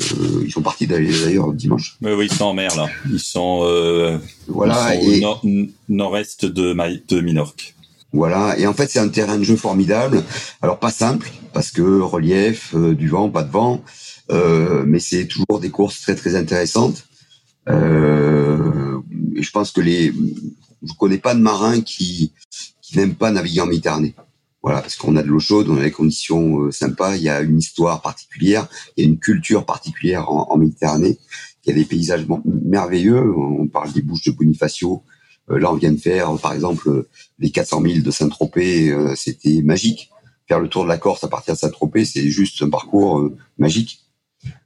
[0.00, 1.98] Euh, ils sont partis d'ailleurs dimanche.
[2.00, 2.88] Oui, oui, ils sont en mer là.
[3.10, 6.72] Ils sont, euh, voilà, ils sont au nord-est de,
[7.08, 7.74] de Minorque.
[8.14, 10.22] Voilà, et en fait c'est un terrain de jeu formidable.
[10.60, 13.82] Alors pas simple parce que relief, euh, du vent, pas de vent,
[14.30, 17.04] euh, mais c'est toujours des courses très très intéressantes.
[17.68, 18.98] Euh,
[19.34, 20.12] et je pense que les,
[20.82, 22.32] je connais pas de marin qui
[22.80, 24.14] qui n'aime pas naviguer en Méditerranée.
[24.62, 27.40] Voilà, parce qu'on a de l'eau chaude, on a des conditions sympas, il y a
[27.40, 31.18] une histoire particulière, il y a une culture particulière en, en Méditerranée,
[31.64, 33.34] il y a des paysages merveilleux.
[33.36, 35.02] On parle des bouches de Bonifacio,
[35.50, 37.06] euh, là, on vient de faire, par exemple,
[37.38, 40.10] les 400 000 de Saint-Tropez, euh, c'était magique.
[40.48, 43.36] Faire le tour de la Corse à partir de Saint-Tropez, c'est juste un parcours euh,
[43.58, 44.00] magique.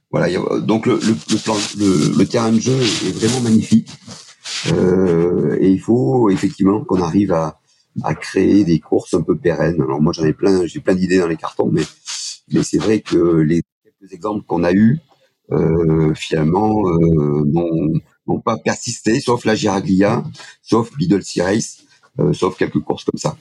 [0.09, 0.29] Voilà.
[0.61, 3.89] donc le, le, plan, le, terrain de jeu est vraiment magnifique.
[4.67, 7.59] et il faut effectivement qu'on arrive à,
[8.03, 9.81] à créer des courses un peu pérennes.
[9.81, 11.83] Alors moi j'en ai plein, j'ai plein d'idées dans les cartons, mais
[12.51, 14.99] mais c'est vrai que les quelques exemples qu'on a eus,
[15.51, 17.43] euh, finalement, euh,
[18.25, 20.23] n'ont pas persisté, sauf la Giraglia,
[20.61, 21.83] sauf Middle Sea Race,
[22.19, 23.37] euh, sauf quelques courses comme ça.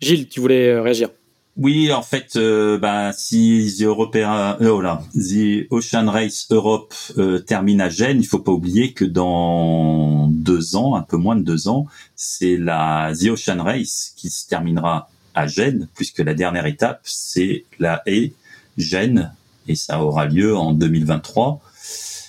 [0.00, 1.10] Gilles, tu voulais euh, réagir?
[1.58, 7.90] Oui, en fait, euh, ben, si euh, oh The Ocean Race Europe euh, termine à
[7.90, 11.86] Gênes, il faut pas oublier que dans deux ans, un peu moins de deux ans,
[12.16, 17.64] c'est la The Ocean Race qui se terminera à Gênes, puisque la dernière étape, c'est
[17.78, 18.32] la haie
[18.78, 19.30] Gênes,
[19.68, 21.60] et ça aura lieu en 2023.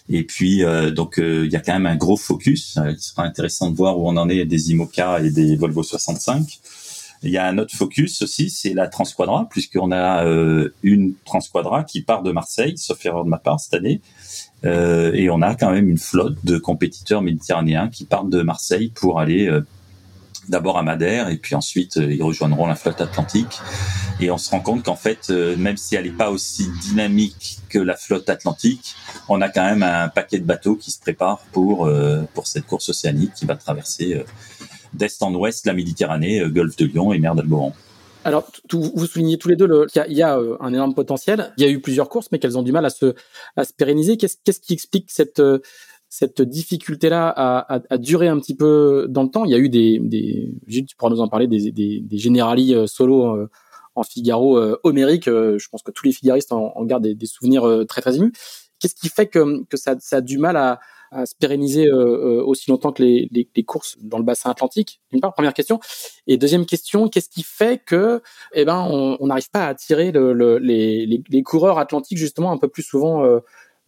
[0.09, 2.77] Et puis euh, donc euh, il y a quand même un gros focus.
[2.89, 6.59] Il sera intéressant de voir où on en est des IMOCA et des Volvo 65.
[7.23, 10.25] Il y a un autre focus aussi, c'est la Transquadra, puisqu'on a
[10.83, 14.01] une Transquadra qui part de Marseille, sauf erreur de ma part cette année,
[14.63, 19.19] et on a quand même une flotte de compétiteurs méditerranéens qui partent de Marseille pour
[19.19, 19.49] aller
[20.49, 23.61] d'abord à Madère et puis ensuite ils rejoindront la flotte atlantique.
[24.19, 27.79] Et on se rend compte qu'en fait même si elle n'est pas aussi dynamique que
[27.79, 28.95] la flotte atlantique
[29.29, 32.65] on a quand même un paquet de bateaux qui se préparent pour euh, pour cette
[32.65, 34.23] course océanique qui va traverser euh,
[34.93, 37.73] d'est en ouest la Méditerranée, euh, Golfe de Lion et mer d'Alboran.
[38.25, 41.51] Alors, vous soulignez tous les deux qu'il y, a, un énorme potentiel.
[41.57, 43.13] Il y a eu plusieurs courses, mais qu'elles ont du mal à se,
[43.77, 44.15] pérenniser.
[44.15, 45.41] Qu'est-ce qui explique cette,
[46.07, 49.43] cette difficulté-là à, durer un petit peu dans le temps?
[49.43, 53.49] Il y a eu des, des Gilles, tu pourras nous en parler, des, des, solo
[53.95, 55.25] en Figaro homérique.
[55.25, 58.31] Je pense que tous les figaristes en, en gardent des, souvenirs très très émus.
[58.83, 60.79] Qu'est-ce qui fait que, ça, a du mal à,
[61.13, 64.49] à se pérenniser euh, euh, aussi longtemps que les, les, les, courses dans le bassin
[64.49, 65.79] atlantique D'une part, première question.
[66.27, 68.21] Et deuxième question, qu'est-ce qui fait que,
[68.53, 72.57] eh ben, on n'arrive pas à attirer le, le, les, les, coureurs atlantiques justement un
[72.57, 73.39] peu plus souvent euh,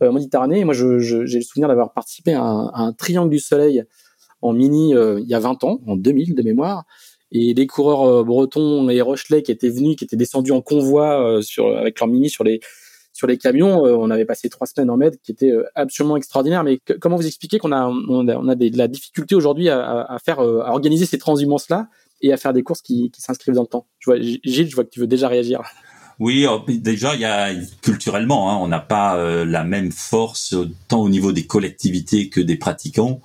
[0.01, 0.65] Méditerranée?
[0.65, 3.83] Moi, j'ai le souvenir d'avoir participé à un, à un, triangle du soleil
[4.41, 6.83] en mini il y a 20 ans, en 2000 de mémoire.
[7.31, 11.75] Et les coureurs bretons et Rochelais qui étaient venus, qui étaient descendus en convoi sur,
[11.75, 12.59] avec leur mini sur les
[13.15, 16.17] sur les camions, euh, on avait passé trois semaines en med qui était euh, absolument
[16.17, 16.65] extraordinaire.
[16.65, 20.59] Mais comment vous expliquez qu'on a, on a, de la difficulté aujourd'hui à, faire, euh,
[20.65, 21.87] à organiser ces transhumances-là
[22.21, 23.87] et à faire des courses qui, qui s'inscrivent dans le temps?
[23.99, 25.61] Je vois, Gilles, je vois que tu veux déjà réagir.
[26.19, 30.55] Oui, déjà, il y a culturellement, hein, on n'a pas la même force
[30.87, 33.21] tant au niveau des collectivités que des pratiquants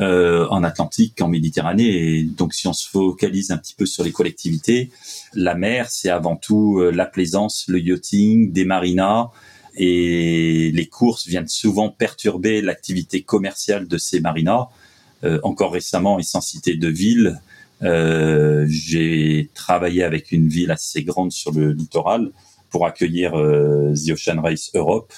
[0.00, 2.18] euh, en Atlantique, en Méditerranée.
[2.18, 4.90] Et donc, si on se focalise un petit peu sur les collectivités,
[5.34, 9.30] la mer, c'est avant tout euh, la plaisance, le yachting, des marinas.
[9.76, 14.68] Et les courses viennent souvent perturber l'activité commerciale de ces marinas.
[15.22, 17.40] Euh, encore récemment, et sans citer de ville,
[17.82, 22.30] euh, j'ai travaillé avec une ville assez grande sur le littoral
[22.70, 25.12] pour accueillir euh, The Ocean Race Europe,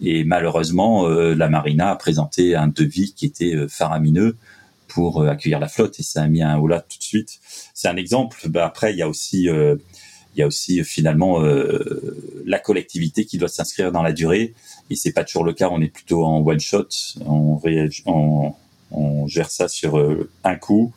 [0.00, 4.36] et malheureusement, euh, la marina a présenté un devis qui était euh, faramineux
[4.86, 7.40] pour euh, accueillir la flotte et ça a mis un haut tout de suite.
[7.74, 8.48] C'est un exemple.
[8.48, 11.40] Bah, après, il y a aussi, il y a aussi finalement
[12.44, 14.54] la collectivité qui doit s'inscrire dans la durée
[14.90, 15.68] et c'est pas toujours le cas.
[15.70, 16.88] On est plutôt en one shot.
[17.26, 17.60] On,
[18.06, 18.54] on,
[18.90, 20.02] on gère ça sur
[20.44, 20.92] un coup.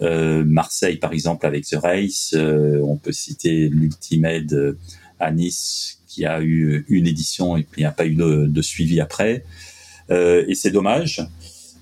[0.00, 2.34] Marseille, par exemple, avec The Race.
[2.36, 4.54] on peut citer l'Ultimate
[5.20, 8.62] à Nice qui a eu une édition et puis il n'y a pas eu de,
[8.62, 9.44] suivi après.
[10.10, 11.24] Euh, et c'est dommage.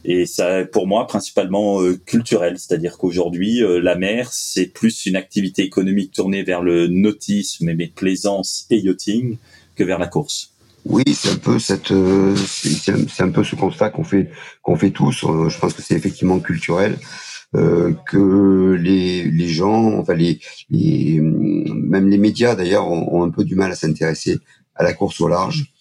[0.04, 5.16] Et ça, pour moi, principalement euh, culturel, c'est-à-dire qu'aujourd'hui, euh, la mer, c'est plus une
[5.16, 9.38] activité économique tournée vers le nautisme, mais plaisance et yachting,
[9.76, 10.52] que vers la course.
[10.84, 11.92] Oui, c'est un peu cette,
[12.36, 14.30] c'est un peu ce constat qu'on fait,
[14.62, 15.20] qu'on fait tous.
[15.20, 16.96] Je pense que c'est effectivement culturel.
[17.56, 23.30] Euh, que les, les gens, enfin les, les même les médias d'ailleurs ont, ont, un
[23.30, 24.38] peu du mal à s'intéresser
[24.74, 25.72] à la course au large.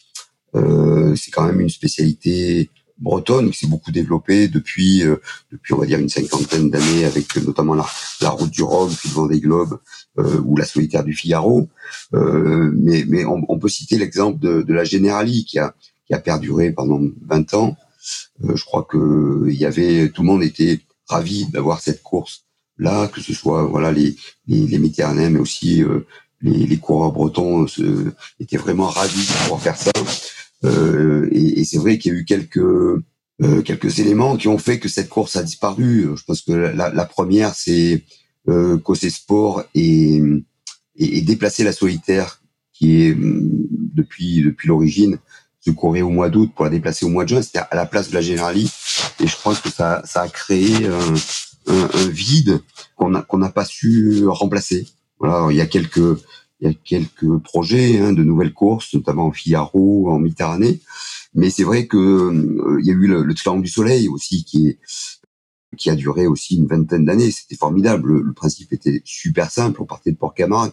[0.56, 5.18] Euh, c'est quand même une spécialité bretonne qui s'est beaucoup développée depuis euh,
[5.52, 7.86] depuis on va dire une cinquantaine d'années avec notamment la,
[8.22, 9.80] la route du Rhum, puis le Vendée Globe
[10.20, 11.68] euh, ou la solitaire du Figaro.
[12.14, 15.76] Euh, mais mais on, on, peut citer l'exemple de, de la Generali qui a
[16.06, 17.76] qui a perduré pendant 20 ans.
[18.42, 22.46] je crois que il y avait tout le monde était ravi d'avoir cette course
[22.78, 24.16] là, que ce soit voilà les
[24.48, 25.84] les, les Méditerranéens, mais aussi
[26.42, 27.66] les, les coureurs bretons
[28.40, 29.92] étaient vraiment ravis de pouvoir faire ça.
[31.32, 33.04] et, et c'est vrai qu'il y a eu quelques
[33.66, 36.10] quelques éléments qui ont fait que cette course a disparu.
[36.16, 38.04] Je pense que la, la première, c'est
[38.50, 40.22] euh, Sport et,
[40.96, 42.42] et, déplacer la solitaire
[42.74, 45.18] qui est depuis depuis l'origine
[45.68, 47.86] se courait au mois d'août pour la déplacer au mois de juin, c'était à la
[47.86, 48.72] place de la Generali
[49.20, 51.14] et je pense que ça ça a créé un,
[51.74, 52.62] un, un vide
[52.96, 54.88] qu'on a qu'on n'a pas su remplacer.
[55.20, 56.22] Voilà, il y a quelques
[56.60, 60.80] il y a quelques projets hein, de nouvelles courses, notamment en Figaro, en Méditerranée.
[61.36, 64.70] Mais c'est vrai que euh, y a eu le, le Triangle du Soleil aussi, qui
[64.70, 64.80] est
[65.76, 67.32] qui a duré aussi une vingtaine d'années.
[67.32, 68.20] C'était formidable.
[68.20, 69.82] Le, principe était super simple.
[69.82, 70.72] On partait de Port-Camargue,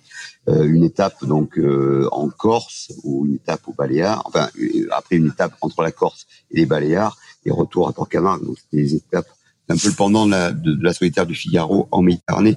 [0.48, 4.22] euh, une étape donc euh, en Corse ou une étape au Baléares.
[4.26, 8.44] Enfin, euh, après une étape entre la Corse et les Baléares et retour à Port-Camargue.
[8.44, 9.28] Donc c'était des étapes
[9.68, 12.56] un peu le pendant de la, de, la solitaire du Figaro en Méditerranée.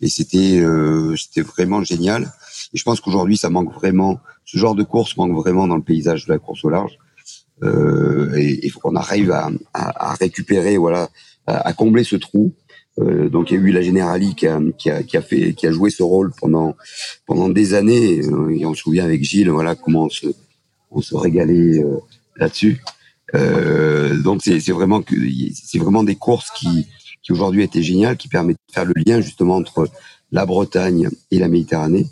[0.00, 2.32] Et c'était euh, c'était vraiment génial.
[2.72, 4.20] Et je pense qu'aujourd'hui, ça manque vraiment.
[4.44, 6.98] Ce genre de course manque vraiment dans le paysage de la course au large.
[7.62, 11.10] Euh, et faut qu'on arrive à, à, à, récupérer voilà
[11.46, 12.54] à, combler ce trou.
[12.98, 15.54] Euh, donc il y a eu la Generali qui a, qui a, qui a, fait,
[15.54, 16.76] qui a joué ce rôle pendant
[17.26, 18.20] pendant des années.
[18.24, 20.26] Euh, et on se souvient avec Gilles, voilà comment on se,
[20.90, 21.98] on se régalait euh,
[22.36, 22.80] là-dessus.
[23.34, 25.14] Euh, donc c'est vraiment que
[25.54, 26.86] c'est vraiment des courses qui
[27.22, 29.88] qui aujourd'hui étaient géniales, qui permettent de faire le lien justement entre
[30.32, 32.06] la Bretagne et la Méditerranée.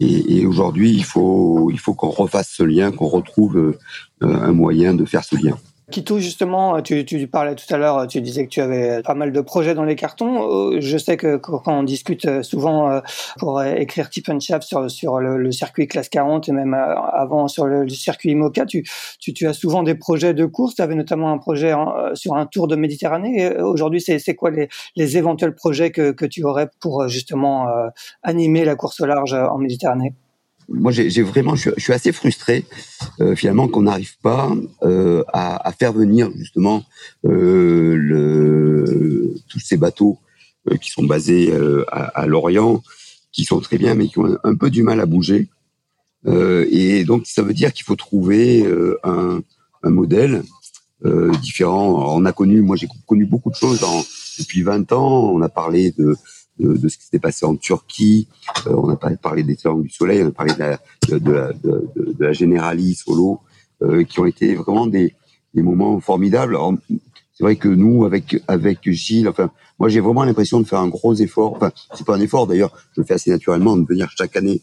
[0.00, 3.78] Et, et aujourd'hui, il faut il faut qu'on refasse ce lien, qu'on retrouve euh,
[4.20, 5.56] un moyen de faire ce lien.
[5.90, 9.32] Kito, justement, tu, tu parlais tout à l'heure, tu disais que tu avais pas mal
[9.32, 10.72] de projets dans les cartons.
[10.72, 13.00] Euh, je sais que quand on discute euh, souvent euh,
[13.38, 17.66] pour écrire Tip and Chap sur, sur le, circuit classe 40 et même avant sur
[17.66, 18.82] le, circuit IMOCA, tu,
[19.20, 20.74] tu, tu, as souvent des projets de course.
[20.74, 21.74] Tu avais notamment un projet
[22.14, 23.54] sur un tour de Méditerranée.
[23.58, 27.66] Aujourd'hui, c'est quoi les, les éventuels projets que, que tu aurais pour justement
[28.22, 30.14] animer la course au large en Méditerranée?
[30.68, 32.64] Moi, j'ai vraiment, je, suis assez frustré
[33.20, 36.84] euh, finalement qu'on n'arrive pas euh, à, faire venir justement
[37.26, 37.94] euh,
[39.48, 40.18] tous ces bateaux
[40.80, 41.52] qui sont basés
[41.88, 42.82] à, Lorient,
[43.32, 45.48] qui sont très bien, mais qui ont un peu du mal à bouger.
[46.26, 48.66] Et donc, ça veut dire qu'il faut trouver
[49.02, 49.42] un,
[49.82, 50.42] modèle
[51.42, 52.16] différent.
[52.16, 53.84] On a connu, moi, j'ai connu beaucoup de choses
[54.38, 55.30] depuis 20 ans.
[55.34, 56.16] On a parlé de
[56.58, 58.28] de, de ce qui s'était passé en Turquie.
[58.66, 62.14] Euh, on a parlé des Triangles du Soleil, on a parlé de la, de, de,
[62.18, 63.40] de, la solo,
[63.82, 65.14] euh, qui ont été vraiment des,
[65.54, 66.56] des moments formidables.
[67.32, 70.88] C'est vrai que nous, avec avec Gilles, enfin, moi j'ai vraiment l'impression de faire un
[70.88, 71.54] gros effort.
[71.54, 74.62] Enfin, c'est pas un effort d'ailleurs, je le fais assez naturellement de venir chaque année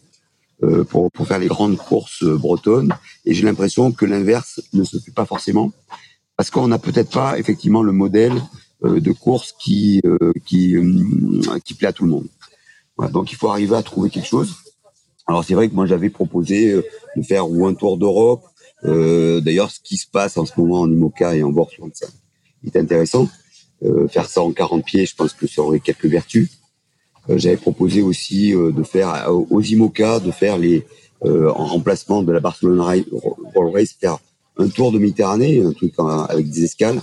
[0.63, 2.93] euh, pour pour faire les grandes courses euh, bretonnes.
[3.25, 5.71] Et j'ai l'impression que l'inverse ne se fait pas forcément
[6.38, 8.41] parce qu'on n'a peut-être pas effectivement le modèle
[8.89, 12.28] de course qui euh, qui euh, qui plaît à tout le monde.
[12.98, 14.56] Voilà, donc il faut arriver à trouver quelque chose.
[15.28, 16.74] Alors c'est vrai que moi j'avais proposé
[17.15, 18.44] de faire ou un tour d'Europe.
[18.84, 22.08] D'ailleurs, ce qui se passe en ce moment en IMOCA et en bord ça
[22.65, 23.30] est intéressant.
[24.10, 26.50] faire ça en 40 pieds, je pense que ça aurait quelques vertus.
[27.30, 30.86] J'avais proposé aussi de faire aux IMOCA, de faire les
[31.24, 34.17] en remplacement de la Barcelone Roll Race, faire
[34.58, 35.94] un tour de Méditerranée, un truc
[36.30, 37.02] avec des escales,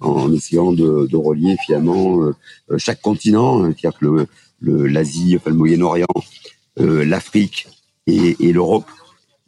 [0.00, 2.34] en essayant de, relier finalement euh,
[2.78, 4.26] chaque continent, hein, c'est-à-dire que
[4.60, 6.06] le, l'Asie, enfin le Moyen-Orient,
[6.78, 7.68] euh, l'Afrique
[8.06, 8.86] et, l'Europe.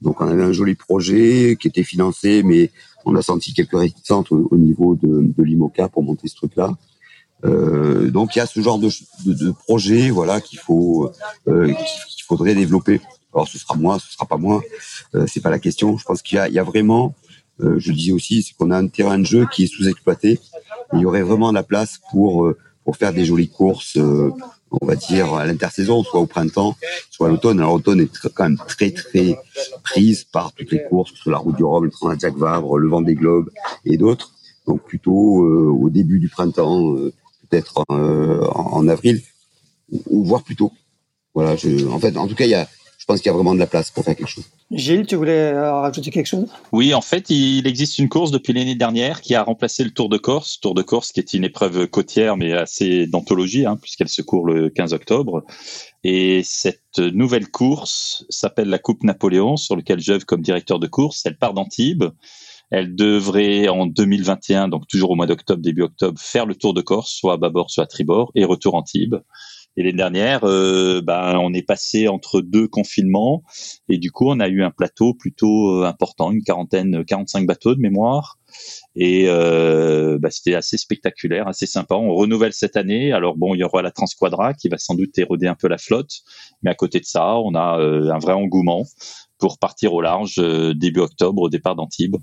[0.01, 2.71] Donc on avait un joli projet qui était financé, mais
[3.05, 6.77] on a senti quelques réticences au, au niveau de, l'IMOCA pour monter ce truc-là.
[7.45, 11.11] Euh, donc il y a ce genre de, projet, voilà, qu'il faut,
[11.49, 13.01] euh, qu'il faudrait développer.
[13.35, 14.63] Alors ce sera moi, ce sera pas moi,
[15.15, 15.97] euh, c'est pas la question.
[15.99, 17.15] Je pense qu'il y a vraiment
[17.63, 20.41] euh, je disais aussi, c'est qu'on a un terrain de jeu qui est sous-exploité.
[20.95, 24.33] Il y aurait vraiment la place pour euh, pour faire des jolies courses, euh,
[24.73, 26.77] on va dire à l'intersaison, soit au printemps,
[27.11, 27.61] soit à l'automne.
[27.61, 29.37] Alors l'automne est quand même très très
[29.85, 32.89] prise par toutes les courses, sur la route du Rhum, le Transat Jacques Vabre, le
[32.89, 33.51] Vent des Globes
[33.85, 34.33] et d'autres.
[34.67, 36.95] Donc plutôt au début du printemps,
[37.49, 39.23] peut-être en, avril,
[40.11, 40.73] ou, voire plus tôt.
[41.35, 41.53] Voilà.
[41.91, 42.69] En fait, en tout cas, il y a
[43.03, 44.45] je pense qu'il y a vraiment de la place pour faire quelque chose.
[44.71, 46.49] Gilles, tu voulais euh, rajouter quelque chose?
[46.71, 50.09] Oui, en fait, il existe une course depuis l'année dernière qui a remplacé le Tour
[50.09, 50.61] de Corse.
[50.61, 54.47] Tour de Corse qui est une épreuve côtière, mais assez d'anthologie, hein, puisqu'elle se court
[54.47, 55.43] le 15 octobre.
[56.05, 61.23] Et cette nouvelle course s'appelle la Coupe Napoléon, sur laquelle j'œuvre comme directeur de course.
[61.27, 62.05] Elle part d'Antibes.
[62.71, 66.83] Elle devrait en 2021, donc toujours au mois d'octobre, début octobre, faire le Tour de
[66.83, 69.17] Corse, soit à bâbord, soit à tribord, et retour Antibes.
[69.77, 73.43] Et l'année dernière, euh, ben, on est passé entre deux confinements
[73.89, 77.75] et du coup, on a eu un plateau plutôt euh, important, une quarantaine, 45 bateaux
[77.75, 78.39] de mémoire.
[78.95, 81.95] Et euh, bah, c'était assez spectaculaire, assez sympa.
[81.95, 83.13] On renouvelle cette année.
[83.13, 85.79] Alors bon, il y aura la Transquadra qui va sans doute éroder un peu la
[85.79, 86.21] flotte,
[86.63, 88.85] mais à côté de ça, on a un vrai engouement
[89.39, 90.37] pour partir au large
[90.77, 92.17] début octobre au départ d'Antibes.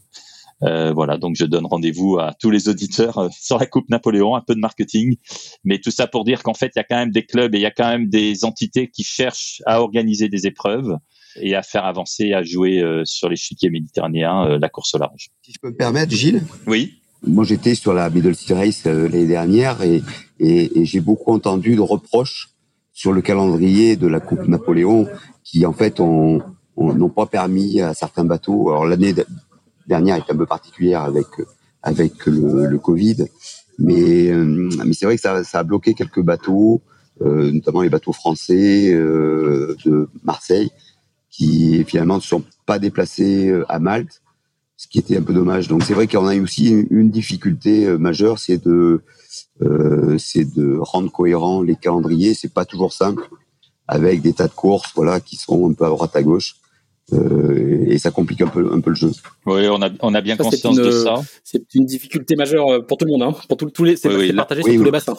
[0.64, 4.36] Euh, voilà, donc je donne rendez-vous à tous les auditeurs euh, sur la Coupe Napoléon,
[4.36, 5.16] un peu de marketing,
[5.64, 7.60] mais tout ça pour dire qu'en fait, il y a quand même des clubs et
[7.60, 10.98] il y a quand même des entités qui cherchent à organiser des épreuves
[11.42, 15.30] et à faire avancer, à jouer euh, sur l'échiquier méditerranéen la course au large.
[15.44, 16.96] Si je peux me permettre, Gilles Oui.
[17.26, 20.02] Moi, j'étais sur la Middle Sea Race l'année dernière et,
[20.40, 22.50] et, et j'ai beaucoup entendu de reproches
[22.94, 25.08] sur le calendrier de la Coupe Napoléon
[25.44, 26.42] qui, en fait, ont
[26.80, 28.70] n'ont pas permis à certains bateaux.
[28.70, 29.14] Alors l'année
[29.90, 31.28] dernière est un peu particulière avec
[31.82, 33.26] avec le, Covid,
[33.78, 36.82] mais euh, mais c'est vrai que ça, ça, a bloqué quelques bateaux,
[37.22, 40.72] euh, notamment les bateaux français euh, de Marseille,
[41.30, 44.22] qui finalement ne sont pas déplacés à Malte,
[44.76, 45.68] ce qui était un peu dommage.
[45.68, 49.02] Donc c'est vrai qu'on a eu aussi une, difficulté majeure, c'est de
[50.18, 52.34] c'est de rendre cohérent les calendriers.
[52.34, 53.30] C'est pas toujours simple
[53.88, 56.56] avec des tas de courses, voilà, qui sont un peu à droite à gauche.
[57.14, 59.12] Euh, et ça complique un peu, un peu le jeu.
[59.46, 61.16] Oui, on a, on a bien conscience de ça.
[61.44, 64.64] C'est une difficulté majeure euh, pour tout le monde, hein, pour tous les, c'est partagé
[64.64, 65.16] sur tous les bassins.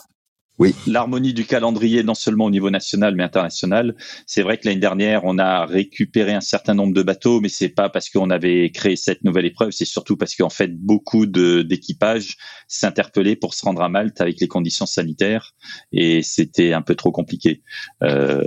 [0.61, 0.74] Oui.
[0.86, 3.94] L'harmonie du calendrier, non seulement au niveau national, mais international.
[4.26, 7.70] C'est vrai que l'année dernière, on a récupéré un certain nombre de bateaux, mais c'est
[7.70, 12.36] pas parce qu'on avait créé cette nouvelle épreuve, c'est surtout parce qu'en fait, beaucoup d'équipages
[12.68, 15.54] s'interpellaient pour se rendre à Malte avec les conditions sanitaires,
[15.92, 17.62] et c'était un peu trop compliqué.
[18.02, 18.44] Euh,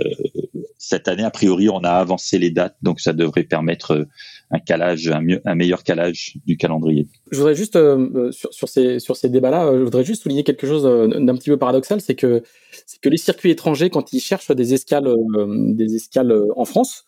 [0.78, 4.06] cette année, a priori, on a avancé les dates, donc ça devrait permettre
[4.52, 7.08] un calage, un, mieux, un meilleur calage du calendrier.
[7.34, 8.68] Je voudrais juste euh, euh, sur,
[9.16, 12.42] ces débats-là, euh, je voudrais juste souligner quelque chose d'un petit peu paradoxal, c'est que
[13.04, 15.12] les circuits étrangers, quand ils cherchent des escales
[15.74, 17.04] des escales en France,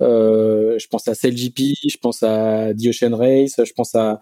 [0.00, 4.20] je pense à CLGP, je pense à The Ocean Race, je pense à,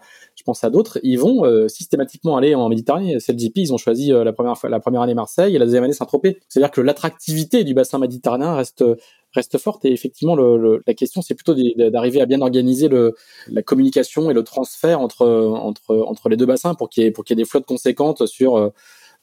[0.63, 0.99] à d'autres.
[1.03, 3.17] Ils vont euh, systématiquement aller en Méditerranée.
[3.19, 5.83] CLGP, ils ont choisi euh, la première fois, la première année Marseille et la deuxième
[5.83, 6.39] année Saint-Tropez.
[6.47, 8.83] C'est-à-dire que l'attractivité du bassin méditerranéen reste
[9.57, 13.13] forte et effectivement le, la question c'est plutôt d'arriver à bien organiser le,
[13.47, 17.67] la communication et le transfert entre les deux bassins pour qu'il y ait des flottes
[17.67, 18.71] conséquentes sur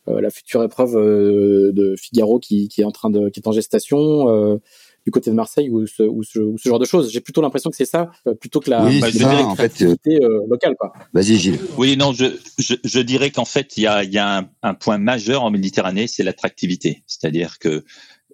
[0.06, 4.60] la future épreuve de Figaro qui est en train de qui est en gestation
[5.04, 7.12] du côté de Marseille ou ce, ou ce, ou ce genre de choses.
[7.12, 10.40] J'ai plutôt l'impression que c'est ça, euh, plutôt que la, oui, en fait, euh, euh,
[10.48, 10.74] locale.
[10.78, 10.92] Quoi.
[11.12, 11.58] Vas-y Gilles.
[11.76, 12.26] Oui, non, je,
[12.58, 15.50] je, je dirais qu'en fait, il y a, y a un, un, point majeur en
[15.50, 17.04] Méditerranée, c'est l'attractivité.
[17.06, 17.84] C'est-à-dire que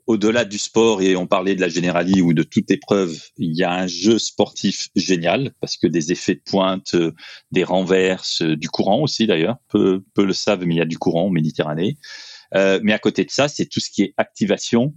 [0.06, 3.62] au-delà du sport, et on parlait de la généralie ou de toute épreuve, il y
[3.62, 6.96] a un jeu sportif génial, parce que des effets de pointe,
[7.52, 10.98] des renverses, du courant aussi d'ailleurs, peu, peu le savent, mais il y a du
[10.98, 11.96] courant en Méditerranée.
[12.54, 14.94] Euh, mais à côté de ça, c'est tout ce qui est activation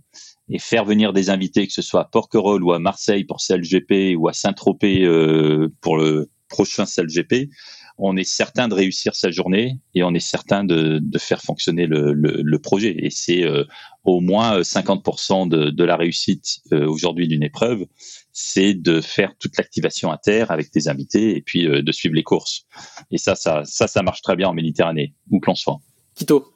[0.49, 4.15] et faire venir des invités, que ce soit à Porquerolles ou à Marseille pour CLGP
[4.17, 7.49] ou à Saint-Tropez euh, pour le prochain CLGP,
[7.97, 11.85] on est certain de réussir sa journée et on est certain de, de faire fonctionner
[11.85, 12.95] le, le, le projet.
[12.99, 13.63] Et c'est euh,
[14.03, 17.85] au moins 50% de, de, la réussite euh, aujourd'hui d'une épreuve,
[18.31, 22.23] c'est de faire toute l'activation à terre avec des invités et puis de suivre les
[22.23, 22.65] courses.
[23.11, 25.79] Et ça, ça, ça, ça marche très bien en Méditerranée, où que l'on soit.
[26.15, 26.53] Quito.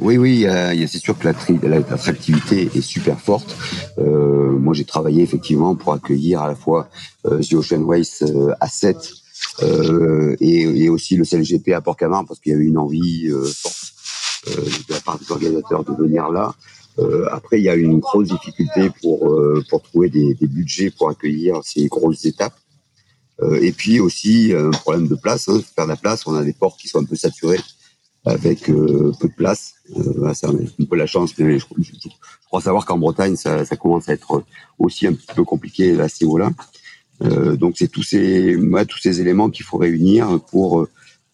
[0.00, 0.46] Oui, oui,
[0.86, 3.56] c'est sûr que l'attractivité est super forte.
[3.98, 6.88] Euh, moi, j'ai travaillé effectivement pour accueillir à la fois
[7.26, 8.96] euh, The Ocean Race euh, à 7
[9.62, 13.94] euh, et, aussi le CLGP à Port-Camargue parce qu'il y avait une envie forte
[14.88, 16.54] de la part des organisateurs de venir là.
[17.32, 21.86] après, il y a une grosse difficulté pour trouver des, des, budgets pour accueillir ces
[21.86, 22.58] grosses étapes.
[23.60, 26.26] et puis aussi un problème de place, hein, faire de la place.
[26.26, 27.60] On a des ports qui sont un peu saturés
[28.28, 29.74] avec euh, peu de place.
[29.96, 30.54] Euh, c'est un
[30.88, 31.64] peu la chance, mais je,
[32.46, 34.44] crois savoir qu'en Bretagne, ça, commence à être
[34.78, 36.50] aussi un peu compliqué à ce niveau-là.
[37.22, 38.56] Euh, donc c'est tous ces
[38.88, 40.86] tous ces éléments qu'il faut réunir pour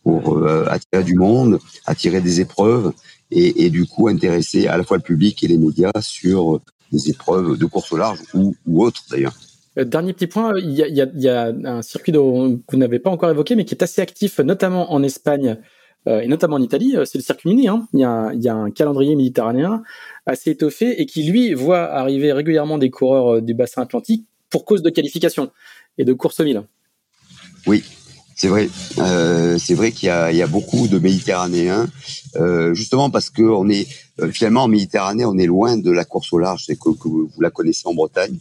[0.07, 2.93] euh, attirer du monde, attirer des épreuves
[3.31, 6.61] et, du coup intéresser à la fois le public et les médias sur
[6.93, 9.35] des épreuves de course au large ou, ou autres d'ailleurs.
[9.77, 13.11] Dernier petit point, il y a, il y a, un circuit que vous n'avez pas
[13.11, 15.59] encore évoqué, mais qui est assez actif, notamment en Espagne,
[16.07, 17.69] et notamment en Italie, euh, c'est le circuit mini.
[17.69, 17.89] Hein.
[17.95, 18.05] Il, y
[18.49, 19.83] a un, calendrier méditerranéen
[20.27, 24.65] assez étoffé et qui, lui, voit arriver régulièrement des coureurs euh, du bassin atlantique pour
[24.65, 25.51] cause de qualification
[25.99, 26.63] et de course au mille.
[27.67, 27.83] Oui,
[28.37, 28.69] c'est vrai.
[28.99, 31.89] Euh, c'est vrai qu'il y, a, beaucoup de Méditerranéens,
[32.37, 33.89] euh, justement parce que on est
[34.33, 36.65] finalement en Méditerranée, on est loin de la course au large.
[36.67, 38.39] C'est que, vous la connaissez en Bretagne.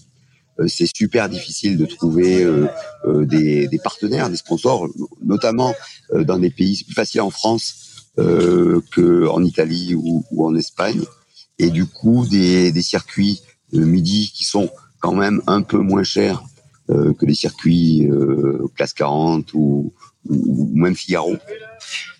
[0.59, 2.67] Euh, c'est super difficile de trouver euh,
[3.05, 4.87] euh, des, des, partenaires, des sponsors,
[5.23, 5.73] notamment
[6.13, 6.75] dans des pays.
[6.75, 7.79] C'est plus facile en France
[8.15, 11.01] qu'en Italie ou, ou, en Espagne.
[11.57, 13.41] et du coup des, des circuits
[13.71, 16.43] midi qui sont quand même un peu moins chers
[16.87, 18.07] que les circuits
[18.75, 19.93] classe 40 ou,
[20.29, 21.37] ou même Figaro.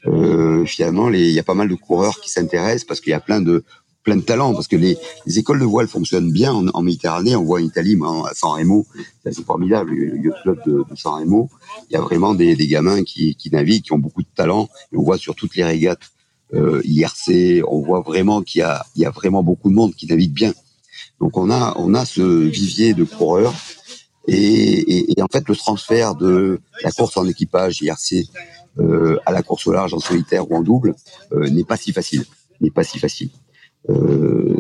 [0.06, 3.20] Euh, finalement, il y a pas mal de coureurs qui s'intéressent parce qu'il y a
[3.20, 3.64] plein de
[4.04, 7.36] plein de talents parce que les, les, écoles de voile fonctionnent bien en, en, Méditerranée.
[7.36, 8.86] On voit en Italie, moi, à San Remo,
[9.24, 11.50] c'est formidable, le yacht club de, de, San Remo.
[11.90, 14.70] Il y a vraiment des, des gamins qui, qui, naviguent, qui ont beaucoup de talent.
[14.92, 16.12] Et on voit sur toutes les régates
[16.54, 19.96] euh, IRC, on voit vraiment qu'il y a, il y a vraiment beaucoup de monde
[19.96, 20.54] qui navigue bien.
[21.20, 23.54] Donc on a, on a ce vivier de coureurs
[24.28, 28.30] et, et, et, en fait, le transfert de la course en équipage IRC
[28.80, 30.96] euh, à la course au large en solitaire ou en double
[31.34, 32.24] euh, n'est pas si facile.
[32.62, 33.30] N'est pas si facile.
[33.90, 34.56] Euh,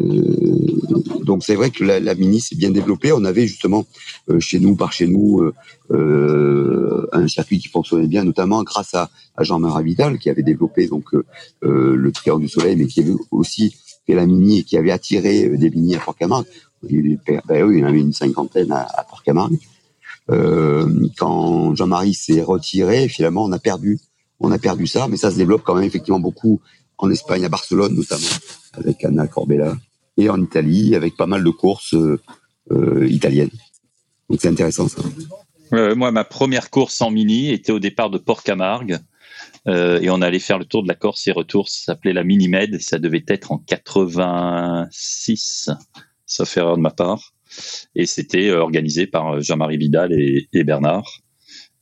[1.23, 3.11] donc c'est vrai que la, la mini s'est bien développée.
[3.11, 3.85] On avait justement
[4.29, 5.51] euh, chez nous, par chez nous,
[5.91, 10.87] euh, un circuit qui fonctionnait bien, notamment grâce à, à Jean-Marie Vidal qui avait développé
[10.87, 11.09] donc
[11.61, 15.49] le Triangle du Soleil, mais qui avait aussi fait la mini et qui avait attiré
[15.49, 16.45] des mini à Port-Camargue.
[17.47, 19.57] Ben oui, il en avait une cinquantaine à, à Port-Camargue.
[20.27, 23.99] quand Jean-Marie s'est retiré, finalement, on a perdu,
[24.39, 26.59] on a perdu ça, mais ça se développe quand même effectivement beaucoup
[26.97, 28.27] en Espagne, à Barcelone notamment,
[28.73, 29.77] avec Anna Corbella,
[30.17, 32.19] et en Italie, avec pas mal de courses euh,
[32.71, 33.49] euh, italiennes.
[34.29, 35.01] Donc c'est intéressant ça.
[35.73, 38.99] Euh, moi, ma première course en mini était au départ de Port-Camargue.
[39.65, 41.69] Et on allait faire le tour de la Corse et retour.
[41.69, 42.81] Ça s'appelait la Mini Med.
[42.81, 45.69] Ça devait être en 86,
[46.25, 47.33] sauf erreur de ma part.
[47.95, 51.21] Et c'était organisé par Jean-Marie Vidal et, Bernard.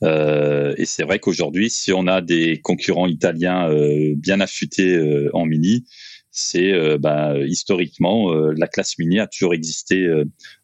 [0.03, 3.67] Et c'est vrai qu'aujourd'hui, si on a des concurrents italiens
[4.15, 5.83] bien affûtés en mini,
[6.31, 10.07] c'est euh, bah, historiquement la classe mini a toujours existé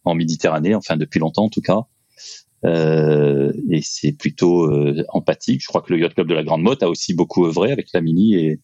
[0.03, 1.81] en Méditerranée, enfin depuis longtemps en tout cas.
[2.65, 4.71] et c'est plutôt
[5.09, 5.61] empathique.
[5.61, 7.89] Je crois que le Yacht Club de la Grande Motte a aussi beaucoup œuvré avec
[7.93, 8.59] la mini et,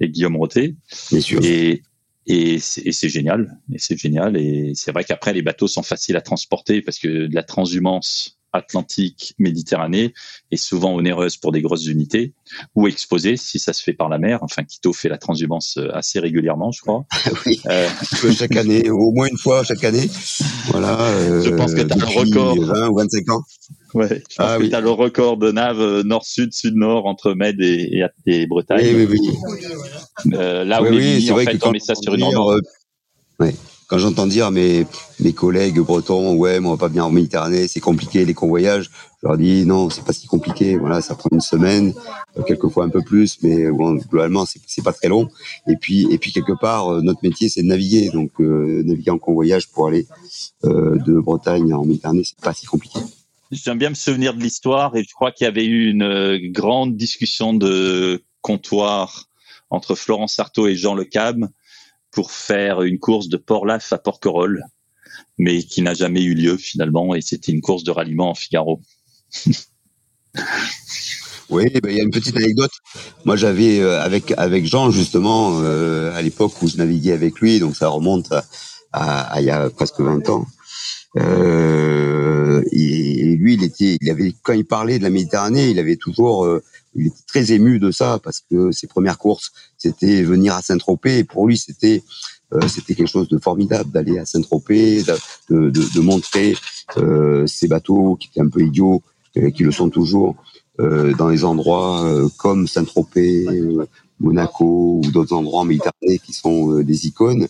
[0.00, 0.76] et Guillaume Roté.
[1.10, 1.40] Bien sûr.
[1.44, 1.82] Et,
[2.26, 3.58] et c'est génial.
[3.72, 4.36] Et c'est génial.
[4.36, 8.38] Et c'est vrai qu'après les bateaux sont faciles à transporter parce que de la transhumance
[8.52, 10.14] Atlantique, Méditerranée
[10.50, 12.32] est souvent onéreuse pour des grosses unités
[12.74, 14.38] ou exposée si ça se fait par la mer.
[14.42, 17.04] Enfin, Quito fait la transhumance euh, assez régulièrement, je crois.
[17.46, 17.88] oui, euh...
[18.36, 20.10] chaque année, au moins une fois chaque année.
[20.66, 21.00] Voilà.
[21.00, 22.56] Euh, je pense que tu as le record.
[22.56, 23.42] 20 ou 25 ans.
[23.94, 24.70] Ouais, je pense ah, que oui.
[24.70, 28.94] tu as le record de nave euh, nord-sud, sud-nord entre Med et, et, et Bretagne.
[28.94, 30.34] Oui, oui, oui.
[30.34, 32.60] Euh, là où oui, les mini, en fait, on met ça sur une euh,
[33.40, 33.54] ouais
[33.92, 34.86] quand j'entends dire mes
[35.20, 38.88] mes collègues bretons, ouais, mais on va pas venir en Méditerranée, c'est compliqué les convoyages.
[39.22, 40.78] Je leur dis non, c'est pas si compliqué.
[40.78, 41.92] Voilà, ça prend une semaine,
[42.38, 45.28] euh, quelquefois un peu plus, mais bon, globalement c'est c'est pas très long.
[45.68, 49.10] Et puis et puis quelque part, euh, notre métier c'est de naviguer, donc euh, naviguer
[49.10, 50.06] en convoyage pour aller
[50.64, 52.98] euh, de Bretagne en Méditerranée, c'est pas si compliqué.
[53.50, 56.96] J'aime bien me souvenir de l'histoire et je crois qu'il y avait eu une grande
[56.96, 59.28] discussion de comptoir
[59.68, 61.46] entre Florence Artaud et Jean Le Cab
[62.12, 64.64] pour faire une course de Port-Laf à Porquerolles,
[65.38, 68.80] mais qui n'a jamais eu lieu finalement, et c'était une course de ralliement en Figaro.
[71.50, 72.70] oui, ben, il y a une petite anecdote.
[73.24, 77.58] Moi, j'avais euh, avec avec Jean justement euh, à l'époque où je naviguais avec lui,
[77.58, 78.32] donc ça remonte
[78.92, 80.46] à, il y a presque 20 ans.
[81.18, 85.96] Euh, et, lui, il était, il avait quand il parlait de la Méditerranée, il avait
[85.96, 86.46] toujours
[86.94, 91.18] il était très ému de ça parce que ses premières courses, c'était venir à Saint-Tropez
[91.18, 92.02] et pour lui, c'était
[92.52, 95.04] euh, c'était quelque chose de formidable d'aller à Saint-Tropez,
[95.48, 96.54] de, de, de, montrer
[96.98, 99.02] euh, ces bateaux qui étaient un peu idiots,
[99.38, 100.36] euh, qui le sont toujours,
[100.80, 103.86] euh, dans les endroits euh, comme Saint-Tropez, euh,
[104.20, 107.46] Monaco ou d'autres endroits en Méditerranée qui sont des icônes.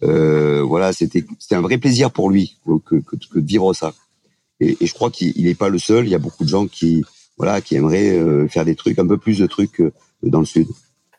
[0.00, 3.94] voilà, c'était un vrai plaisir pour lui que, que, que de vivre ça.
[4.60, 6.06] Et, et je crois qu'il n'est pas le seul.
[6.06, 7.04] Il y a beaucoup de gens qui
[7.40, 10.44] voilà, qui aimerait euh, faire des trucs, un peu plus de trucs euh, dans le
[10.44, 10.66] sud.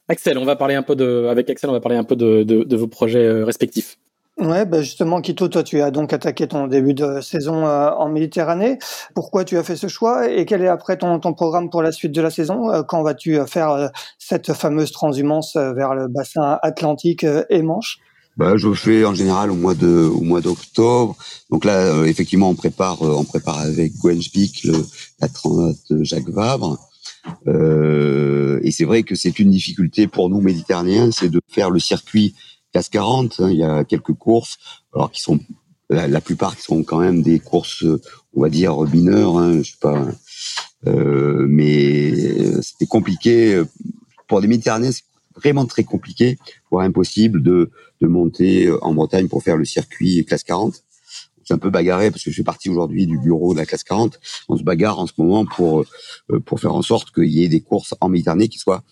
[0.08, 2.44] Axel, on va parler un peu de, avec Axel, on va parler un peu de,
[2.44, 3.98] de, de vos projets euh, respectifs.
[4.38, 8.78] Ouais, bah justement, Quito, toi, tu as donc attaqué ton début de saison en Méditerranée.
[9.16, 11.92] Pourquoi tu as fait ce choix et quel est après ton, ton programme pour la
[11.92, 12.84] suite de la saison?
[12.88, 18.00] Quand vas-tu faire cette fameuse transhumance vers le bassin atlantique et Manche?
[18.38, 21.18] Bah, je fais en général au mois de au mois d'octobre.
[21.50, 24.86] Donc là, euh, effectivement, on prépare euh, on prépare avec Gwen Spick le,
[25.20, 26.80] la transat Jacques Vabre.
[27.48, 31.80] Euh, et c'est vrai que c'est une difficulté pour nous méditerranéens, c'est de faire le
[31.80, 32.34] circuit
[32.74, 33.40] CAS 40.
[33.40, 33.50] Hein.
[33.52, 34.58] Il y a quelques courses,
[34.94, 35.40] alors qui sont
[35.90, 37.84] la, plupart qui sont quand même des courses,
[38.34, 39.38] on va dire mineures.
[39.38, 40.08] Hein, je sais pas,
[40.88, 43.62] euh, mais c'était compliqué
[44.28, 44.92] pour les Méditerranéens.
[45.36, 46.38] Vraiment très compliqué,
[46.70, 47.72] voire impossible de
[48.02, 50.84] de monter euh, en Bretagne pour faire le circuit classe 40.
[51.44, 53.84] C'est un peu bagarré parce que je fais partie aujourd'hui du bureau de la classe
[53.84, 54.20] 40.
[54.48, 55.86] On se bagarre en ce moment pour
[56.32, 58.84] euh, pour faire en sorte qu'il y ait des courses en Méditerranée qui soient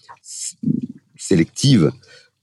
[1.17, 1.91] sélectives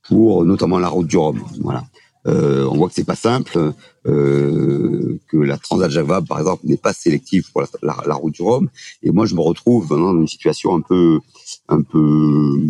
[0.02, 1.42] pour notamment la route du Rhum.
[1.60, 1.84] Voilà.
[2.26, 3.72] Euh, on voit que c'est pas simple,
[4.06, 5.92] euh, que la Transat
[6.26, 8.68] par exemple, n'est pas sélective pour la, route du Rhum.
[9.02, 11.20] Et moi, je me retrouve dans une situation un peu,
[11.68, 12.60] un peu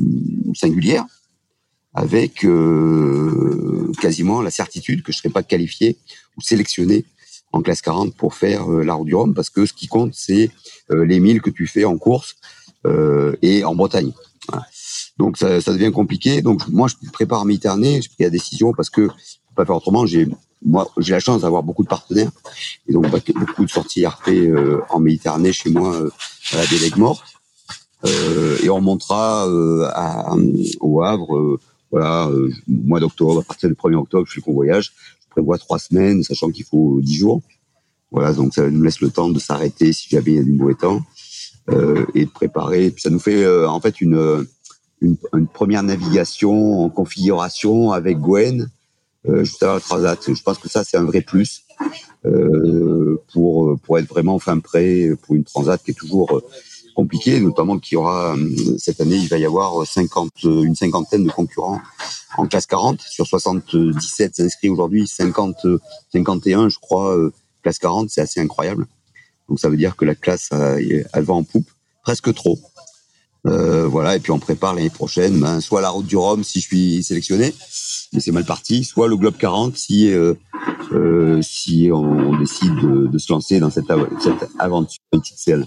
[0.55, 1.05] singulière,
[1.97, 5.97] avec euh, quasiment la certitude que je serais pas qualifié
[6.37, 7.05] ou sélectionné
[7.53, 10.51] en classe 40 pour faire la route du Rhum, parce que ce qui compte, c'est
[10.91, 12.37] les milles que tu fais en course
[13.41, 14.13] et en Bretagne.
[15.17, 16.43] Donc ça, ça, devient compliqué.
[16.43, 19.09] Donc moi, je prépare Méditerranée, je pris la décision parce que
[19.57, 20.07] pas faire autrement.
[20.07, 20.29] J'ai
[20.65, 22.31] moi, j'ai la chance d'avoir beaucoup de partenaires
[22.89, 26.11] et donc bah, beaucoup de sorties RP euh, en Méditerranée chez moi euh,
[26.53, 27.25] à la Délègue Morte.
[28.05, 30.35] Euh, et on montera euh, à,
[30.81, 31.59] au Havre,
[31.95, 32.30] euh, voilà,
[32.66, 34.93] mois d'octobre, à partir du 1er octobre, je fais convoyage.
[35.22, 37.43] Je prévois trois semaines, sachant qu'il faut dix jours.
[38.11, 40.53] Voilà, donc ça nous laisse le temps de s'arrêter si jamais il y a du
[40.53, 41.01] mauvais temps
[42.14, 42.91] et de préparer.
[42.91, 44.47] Puis ça nous fait en fait une,
[45.01, 48.70] une, une, première navigation en configuration avec Gwen
[49.28, 50.34] euh, juste avant le Transat.
[50.34, 51.62] Je pense que ça, c'est un vrai plus
[52.24, 56.43] euh, pour, pour être vraiment fin prêt pour une Transat qui est toujours
[56.97, 58.35] euh, compliquée, notamment qu'il y aura
[58.79, 61.81] cette année, il va y avoir 50, une cinquantaine de concurrents
[62.37, 65.57] en classe 40 sur 77 inscrits aujourd'hui, 50,
[66.13, 67.17] 51 je crois
[67.63, 68.87] classe 40, c'est assez incroyable.
[69.49, 71.71] Donc ça veut dire que la classe elle va en poupe,
[72.03, 72.59] presque trop.
[73.47, 76.61] Euh, voilà, et puis on prépare l'année prochaine, ben, soit la route du Rhum si
[76.61, 77.55] je suis sélectionné,
[78.13, 80.35] mais c'est mal parti, soit le Globe 40 si euh,
[80.93, 83.87] euh, si on, décide de, se lancer dans cette,
[84.21, 85.67] cette aventure XXL.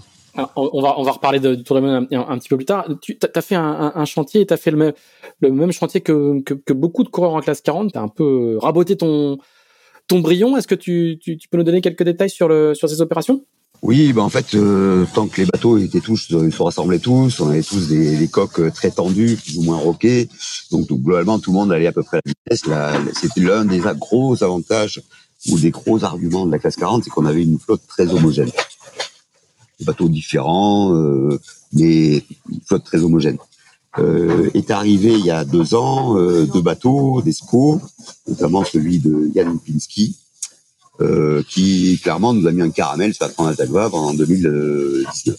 [0.56, 2.88] On va on va reparler de, du Tour de un, un, petit peu plus tard.
[3.02, 4.94] Tu as fait un, chantier, tu as fait le même
[5.42, 7.94] le même chantier que, que, beaucoup de coureurs en classe 40.
[7.94, 9.38] Tu as un peu raboté ton
[10.08, 10.58] ton brillon.
[10.58, 13.44] Est-ce que tu, tu, peux nous donner quelques détails sur le sur ces opérations?
[13.82, 17.00] Oui, ben en fait, euh, tant que les bateaux étaient tous, ils euh, se rassemblaient
[17.00, 20.28] tous, on avait tous des, coques euh, très tendues, plus ou moins roquées.
[20.70, 23.14] Donc, globalement, tout le monde allait à peu près à la vitesse.
[23.22, 25.02] C'était l'un des gros avantages
[25.48, 28.52] ou des gros arguments de la classe 40, c'est qu'on avait une flotte très homogène.
[29.86, 31.40] Bateaux différents, euh,
[31.74, 33.38] mais une flotte très homogène.
[33.98, 37.82] Euh, est arrivé il y a deux ans deux bateaux, des SCO,
[38.28, 40.16] notamment celui de Jan Pinsky,
[41.02, 45.38] euh, qui clairement nous a mis un caramel sur la Transat en 2019.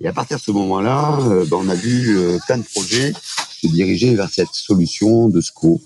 [0.00, 3.12] Et à partir de ce moment-là, euh, ben, on a vu euh, plein de projets
[3.12, 5.80] se diriger vers cette solution de SCO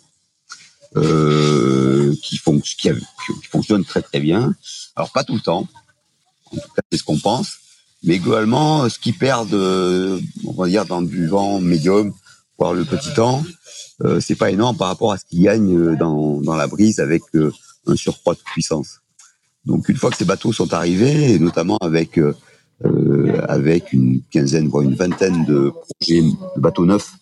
[0.94, 1.00] qui,
[2.22, 4.54] qui, qui, fonctionne très très bien.
[4.96, 5.68] Alors pas tout le temps,
[6.52, 7.58] en tout cas c'est ce qu'on pense,
[8.02, 12.12] mais globalement, ce qui perd, on va dire dans du vent médium,
[12.58, 13.44] voire le petit temps,
[14.20, 17.22] c'est pas énorme par rapport à ce qu'ils gagnent dans, dans la brise avec
[17.86, 19.02] un surcroît de puissance.
[19.64, 22.34] Donc une fois que ces bateaux sont arrivés, et notamment avec euh,
[22.84, 27.12] euh, avec une quinzaine voire une vingtaine de projets de bateaux neufs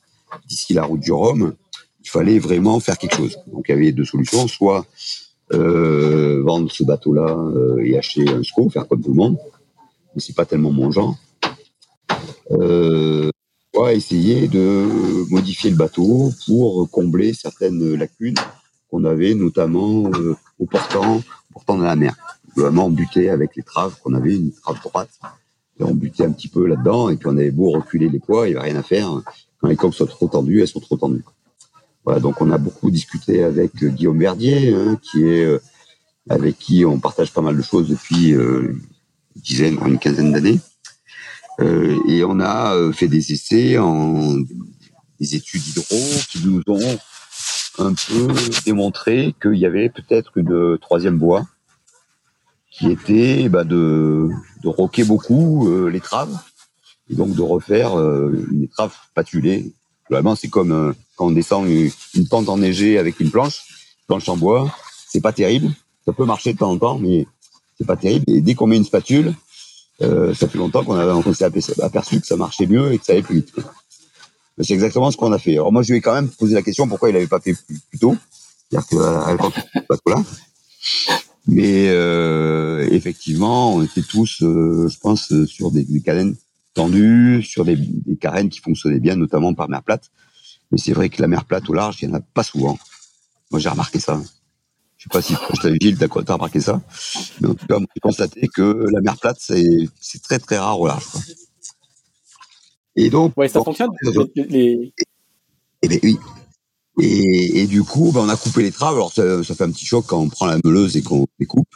[0.48, 1.54] d'ici la route du Rhum,
[2.02, 3.36] il fallait vraiment faire quelque chose.
[3.52, 4.86] Donc il y avait deux solutions soit
[5.53, 9.38] euh, vendre ce bateau-là euh, et acheter un SCO, faire comme tout le monde,
[10.14, 11.16] mais c'est pas tellement mon genre.
[12.53, 13.30] Euh,
[13.74, 14.86] soit essayer de
[15.30, 18.36] modifier le bateau pour combler certaines lacunes
[18.90, 21.22] qu'on avait notamment euh, au portant,
[21.53, 22.16] portant de la mer.
[22.57, 25.11] Vraiment, butait avec les traves qu'on avait, une trave droite.
[25.78, 28.48] Et on butait un petit peu là-dedans, et puis on avait beau reculer les poids,
[28.48, 29.22] il n'y avait rien à faire.
[29.61, 31.24] Quand les coques sont trop tendues, elles sont trop tendues.
[32.05, 35.59] Voilà, donc on a beaucoup discuté avec Guillaume Verdier, hein, qui est euh,
[36.28, 38.72] avec qui on partage pas mal de choses depuis euh,
[39.36, 40.61] une dizaine, une quinzaine d'années.
[41.61, 44.36] Euh, et on a euh, fait des essais en
[45.18, 45.96] des études hydro
[46.30, 46.98] qui nous ont
[47.78, 48.28] un peu
[48.64, 51.46] démontré qu'il y avait peut-être une troisième voie
[52.70, 54.30] qui était bah, de,
[54.62, 56.38] de roquer beaucoup euh, les traves
[57.11, 59.72] et donc de refaire euh, une étrave patulée.
[60.07, 63.60] Globalement, c'est comme euh, quand on descend une, pente enneigée avec une planche,
[64.06, 64.74] planche en bois.
[65.06, 65.70] C'est pas terrible.
[66.06, 67.26] Ça peut marcher de temps en temps, mais
[67.76, 68.24] c'est pas terrible.
[68.28, 69.34] Et dès qu'on met une spatule,
[70.00, 73.36] ça fait longtemps qu'on s'est aperçu que ça marchait mieux et que ça allait plus
[73.36, 73.52] vite.
[74.62, 75.52] C'est exactement ce qu'on a fait.
[75.52, 77.52] Alors moi, je lui ai quand même posé la question pourquoi il n'avait pas fait
[77.52, 78.16] plus, tôt.
[78.70, 80.22] C'est-à-dire que pas là.
[81.46, 86.02] Mais euh, effectivement, on était tous, euh, je pense, sur des, des
[86.72, 90.10] tendues, sur des, des, carènes qui fonctionnaient bien, notamment par mer plate.
[90.70, 92.78] Mais c'est vrai que la mer plate au large, il n'y en a pas souvent.
[93.50, 94.20] Moi, j'ai remarqué ça.
[94.96, 95.34] Je sais pas si
[95.80, 96.80] Gilles, t'as remarqué ça?
[97.40, 100.86] Mais en tout cas, j'ai constaté que la mer plate, c'est très très rare au
[100.86, 101.06] large.
[101.06, 101.20] Quoi.
[102.96, 103.90] Et donc, ouais, ça fonctionne?
[104.36, 104.92] Les...
[105.82, 106.18] Eh ben oui.
[107.00, 108.94] Et, et du coup, ben, on a coupé les traves.
[108.94, 111.46] Alors ça, ça, fait un petit choc quand on prend la meuleuse et qu'on les
[111.46, 111.74] coupe.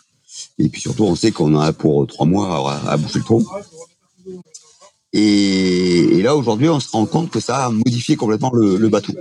[0.58, 3.42] Et puis surtout, on sait qu'on a pour trois mois à, à bouffer le tronc.
[5.16, 9.12] Et, là, aujourd'hui, on se rend compte que ça a modifié complètement le, bateau.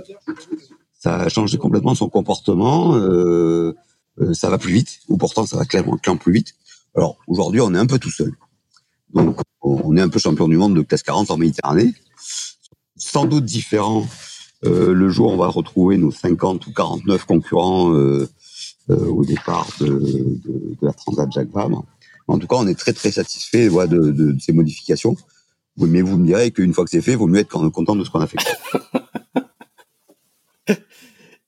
[0.98, 2.96] ça a changé complètement son comportement.
[2.96, 3.76] Euh,
[4.20, 6.54] euh, ça va plus vite, ou pourtant ça va clairement, plus vite.
[6.96, 8.32] Alors aujourd'hui, on est un peu tout seul.
[9.12, 11.94] Donc on est un peu champion du monde de classe 40 en Méditerranée.
[12.96, 14.04] Sans doute différent
[14.64, 18.28] euh, le jour où on va retrouver nos 50 ou 49 concurrents euh,
[18.88, 20.02] au départ de,
[20.82, 21.84] la Transat Jacques Vabre.
[22.26, 25.16] En tout cas, on est très très satisfait de, ces modifications.
[25.76, 28.04] Mais vous me direz qu'une fois que c'est fait, il vaut mieux être content de
[28.04, 28.38] ce qu'on a fait.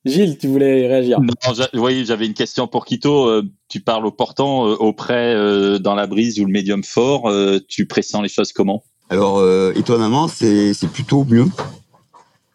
[0.06, 1.34] Gilles, tu voulais réagir non,
[1.74, 3.26] Oui, j'avais une question pour Quito.
[3.26, 6.84] Euh, tu parles au portant, euh, au près, euh, dans la brise ou le médium
[6.84, 7.30] fort.
[7.68, 8.84] tu pressens les choses comment?
[9.10, 9.44] Alors,
[9.76, 11.46] étonnamment, c'est plutôt mieux.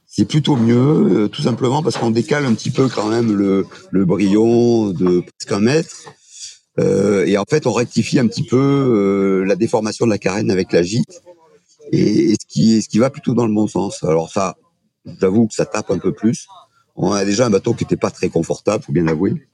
[0.08, 4.06] C'est plutôt mieux, tout simplement parce qu'on décale un petit peu quand même le, le
[4.06, 5.96] brillon de presque un mètre.
[6.78, 10.84] et en fait, on rectifie un petit peu la déformation de la carène avec la
[10.84, 11.22] gîte.
[11.92, 14.04] Et, ce, qui, ce qui va plutôt dans le bon sens.
[14.04, 14.56] Alors ça,
[15.20, 16.48] j'avoue que ça tape un peu plus.
[16.96, 19.48] On a déjà un bateau qui n'était pas très confortable, faut bien l'avouer.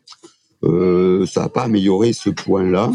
[0.64, 2.92] Euh, ça n'a pas amélioré ce point-là,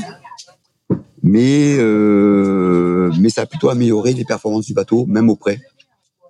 [1.22, 5.60] mais euh, mais ça a plutôt amélioré les performances du bateau, même au près.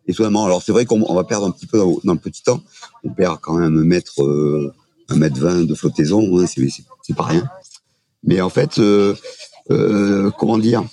[0.07, 0.45] Étonnamment.
[0.45, 2.61] Alors c'est vrai qu'on va perdre un petit peu dans, le petit temps.
[3.05, 4.75] On perd quand même un mètre, euh,
[5.09, 7.49] un mètre vingt de flottaison, hein, c'est pas rien.
[8.25, 9.15] Mais en fait, euh,
[9.71, 10.85] euh, comment dire,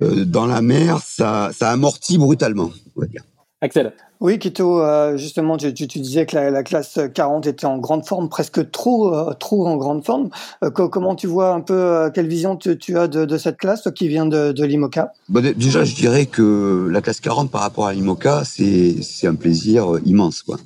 [0.00, 3.22] dans la mer, ça, ça amortit brutalement, on va dire.
[3.60, 3.92] Axel.
[4.20, 8.28] Oui, Kito, euh, justement, tu, tu, disais que la, classe 40 était en grande forme,
[8.28, 10.30] presque trop, euh, trop en grande forme.
[10.62, 14.08] Euh, comment tu vois un peu, quelle vision tu, as de, cette classe, toi qui
[14.08, 15.12] vient de, de l'IMOCA?
[15.28, 19.98] Bah, Déjà, je dirais que la classe 40 par rapport à l'IMOCA, c'est un plaisir
[20.04, 20.42] immense.
[20.42, 20.58] Quoi.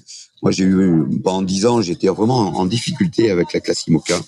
[0.43, 4.21] Moi, j'ai eu pendant dix ans, j'étais vraiment en difficulté avec la classe IMOCA.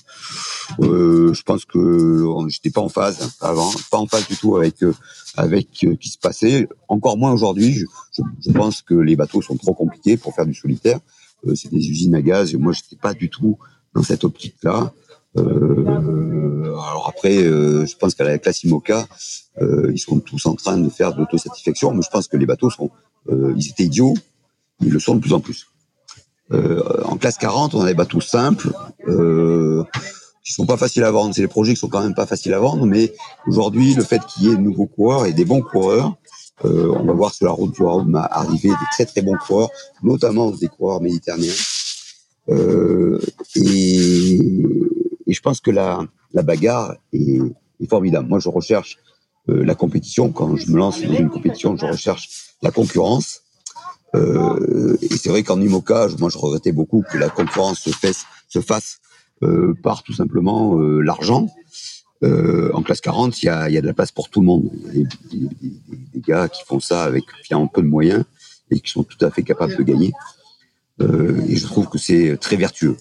[0.80, 4.82] Euh, je pense que j'étais pas en phase avant, pas en phase du tout avec
[4.82, 4.92] euh,
[5.36, 6.68] avec euh, qui se passait.
[6.88, 7.74] Encore moins aujourd'hui.
[7.74, 10.98] Je, je, pense que les bateaux sont trop compliqués pour faire du solitaire.
[11.46, 13.58] Euh, c'est des usines à gaz moi, j'étais pas du tout
[13.94, 14.92] dans cette optique-là.
[15.36, 19.06] Euh, alors après, je pense qu'à la classe IMOCA,
[19.60, 22.70] ils sont tous en train de faire de l'autosatisfaction, mais je pense que les bateaux
[22.70, 22.90] sont,
[23.30, 24.14] ils étaient idiots,
[24.80, 25.66] ils le sont de plus en plus.
[26.52, 28.72] Euh, en classe 40, on a des bateaux simples
[29.06, 29.84] euh,
[30.44, 31.34] qui sont pas faciles à vendre.
[31.34, 33.12] C'est les projets qui sont quand même pas faciles à vendre, mais
[33.46, 36.16] aujourd'hui, le fait qu'il y ait de nouveaux coureurs et des bons coureurs,
[36.64, 39.70] euh, on va voir sur la route du Rhum arriver des très très bons coureurs,
[40.02, 41.52] notamment des coureurs méditerranéens.
[42.50, 43.20] Euh,
[43.56, 44.36] et,
[45.26, 47.40] et, je pense que la, la bagarre est,
[47.80, 48.28] est, formidable.
[48.28, 48.98] Moi, je recherche
[49.48, 50.32] euh, la compétition.
[50.32, 52.28] Quand je me lance dans une compétition, je recherche
[52.62, 53.42] la concurrence.
[54.14, 58.24] Euh, et c'est vrai qu'en IMOCA, moi je regrettais beaucoup que la concurrence se fasse,
[58.48, 58.98] se fasse
[59.42, 61.48] euh, par tout simplement euh, l'argent.
[62.22, 64.46] Euh, en classe 40, il y a, y a, de la place pour tout le
[64.46, 64.70] monde.
[64.92, 65.72] Il y a des, des,
[66.12, 68.24] des gars qui font ça avec finalement peu de moyens
[68.70, 70.12] et qui sont tout à fait capables de gagner.
[71.00, 72.96] Euh, et je trouve que c'est très vertueux.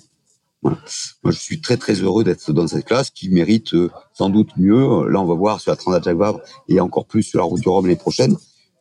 [0.61, 0.77] Voilà.
[1.23, 4.51] Moi, je suis très très heureux d'être dans cette classe qui mérite euh, sans doute
[4.57, 5.09] mieux.
[5.09, 7.61] Là, on va voir sur la Transat Jacques Vabre et encore plus sur la route
[7.61, 8.37] du Rhum l'année prochaine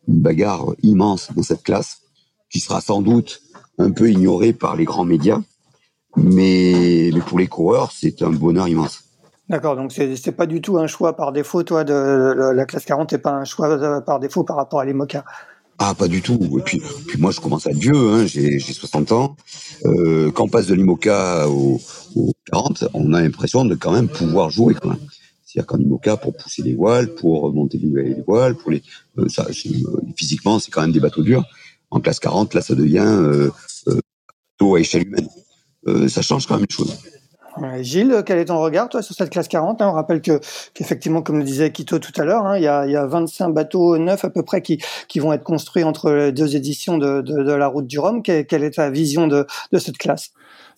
[0.06, 2.00] une bagarre immense dans cette classe
[2.50, 3.42] qui sera sans doute
[3.78, 5.40] un peu ignoré par les grands médias,
[6.16, 9.04] mais, mais pour les coureurs, c'est un bonheur immense.
[9.48, 13.14] D'accord, donc c'est pas du tout un choix par défaut, toi, de, la classe 40,
[13.14, 15.24] et pas un choix par défaut par rapport à l'IMOCA
[15.80, 16.58] ah, pas du tout.
[16.58, 19.36] Et puis, puis moi, je commence à être vieux, hein, j'ai 60 ans.
[19.84, 21.80] Euh, quand on passe de l'IMOCA au,
[22.16, 24.74] au, 40, on a l'impression de quand même pouvoir jouer.
[25.44, 28.82] C'est-à-dire qu'en IMOCA, pour pousser les voiles, pour monter les voiles, pour les,
[29.18, 31.44] euh, ça, euh, physiquement, c'est quand même des bateaux durs
[31.90, 33.50] en classe 40, là, ça devient euh,
[33.88, 35.28] euh, à échelle humaine.
[35.86, 36.98] Euh, ça change quand même les choses.
[37.80, 39.88] Gilles, quel est ton regard toi sur cette classe 40 hein?
[39.88, 40.38] On rappelle que
[40.74, 43.04] qu'effectivement, comme le disait Quito tout à l'heure, hein, il, y a, il y a
[43.04, 44.78] 25 bateaux neufs à peu près qui,
[45.16, 48.22] vont être construits entre les deux éditions de, la Route du Rhum.
[48.22, 50.30] Quelle, est ta vision de cette classe?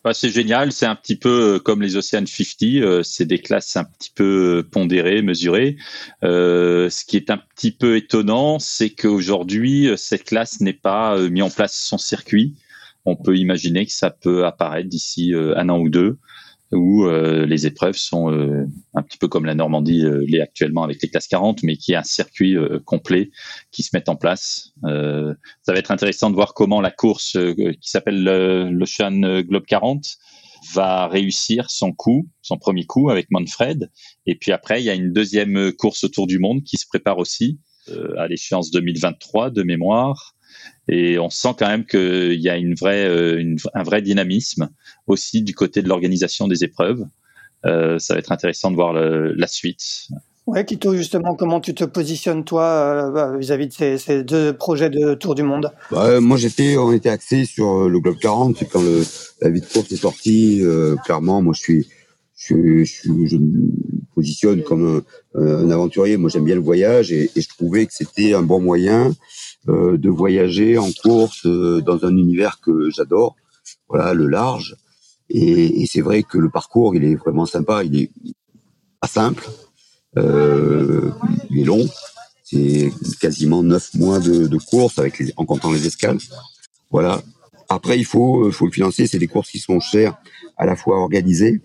[0.03, 3.39] Bah, c'est génial, c'est un petit peu euh, comme les Ocean 50, euh, c'est des
[3.39, 5.77] classes un petit peu pondérées, mesurées.
[6.25, 11.43] Euh, ce qui est un petit peu étonnant, c'est qu'aujourd'hui, cette classe n'est pas mis
[11.43, 12.55] en place son circuit.
[13.05, 16.19] On peut imaginer que ça peut apparaître d'ici un an ou deux
[16.73, 18.65] où euh, les épreuves sont euh,
[18.95, 21.93] un petit peu comme la Normandie euh, l'est actuellement avec les classes 40, mais qui
[21.93, 23.31] est un circuit complet
[23.73, 24.73] qui se met en place.
[24.83, 28.23] ça va être intéressant de voir comment la course qui s'appelle
[28.71, 30.05] l'Ocean Globe 40
[30.75, 33.91] va réussir son coup, son premier coup avec Manfred.
[34.27, 37.19] Et puis après, il y a une deuxième course autour du monde qui se prépare
[37.19, 37.61] aussi
[38.19, 40.35] à l'échéance 2023 de mémoire.
[40.89, 44.71] Et on sent quand même qu'il y a une vraie, euh, un vrai dynamisme
[45.07, 47.05] aussi du côté de l'organisation des épreuves.
[47.67, 50.09] Euh, ça va être intéressant de voir le, la suite.
[50.47, 55.15] Ouais, Kito, justement, comment tu te positionnes toi euh, vis-à-vis de ces, deux projets de
[55.15, 55.71] Tour du Monde?
[55.91, 58.57] Bah, Moi, j'étais, on était axé sur le Globe 40.
[58.59, 59.05] C'est quand le,
[59.43, 60.61] la vie de course est sortie.
[60.63, 61.89] Euh, clairement, moi, je suis,
[62.37, 63.71] je, je, je me
[64.15, 65.03] positionne comme
[65.35, 66.17] un, un aventurier.
[66.17, 69.13] Moi, j'aime bien le voyage et, et, je trouvais que c'était un bon moyen euh,
[69.67, 73.37] de voyager en course dans un univers que j'adore.
[73.89, 74.77] Voilà, le large.
[75.29, 77.85] Et, et c'est vrai que le parcours, il est vraiment sympa.
[77.85, 78.11] Il est
[79.01, 79.49] pas simple
[80.17, 81.11] euh,
[81.51, 81.89] il est long.
[82.43, 82.91] C'est
[83.21, 86.19] quasiment neuf mois de, de course avec les, en comptant les escales.
[86.91, 87.23] Voilà.
[87.69, 89.07] Après, il faut, faut le financer.
[89.07, 90.17] C'est des courses qui sont chères,
[90.57, 91.61] à la fois organisées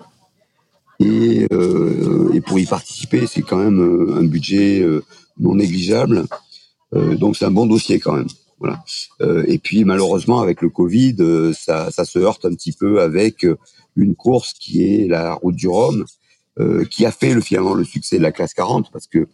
[0.99, 5.03] et, euh, et pour y participer, c'est quand même euh, un budget euh,
[5.39, 6.25] non négligeable.
[6.93, 8.27] Euh, donc c'est un bon dossier quand même.
[8.59, 8.83] Voilà.
[9.21, 11.17] Euh, et puis malheureusement avec le Covid,
[11.53, 13.45] ça, ça se heurte un petit peu avec
[13.95, 16.05] une course qui est la route du Rhum,
[16.57, 19.27] euh, qui a fait le, finalement le succès de la classe 40, parce que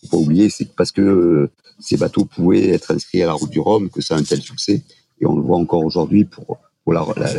[0.00, 1.50] faut pas oublier, c'est parce que euh,
[1.80, 4.40] ces bateaux pouvaient être inscrits à la route du Rhum que ça a un tel
[4.40, 4.84] succès.
[5.20, 6.58] Et on le voit encore aujourd'hui pour,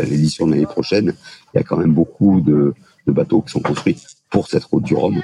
[0.10, 1.16] l'édition de l'année prochaine.
[1.54, 2.74] Il y a quand même beaucoup de,
[3.08, 3.98] bateaux qui sont construits
[4.30, 5.22] pour cette route du Rhum.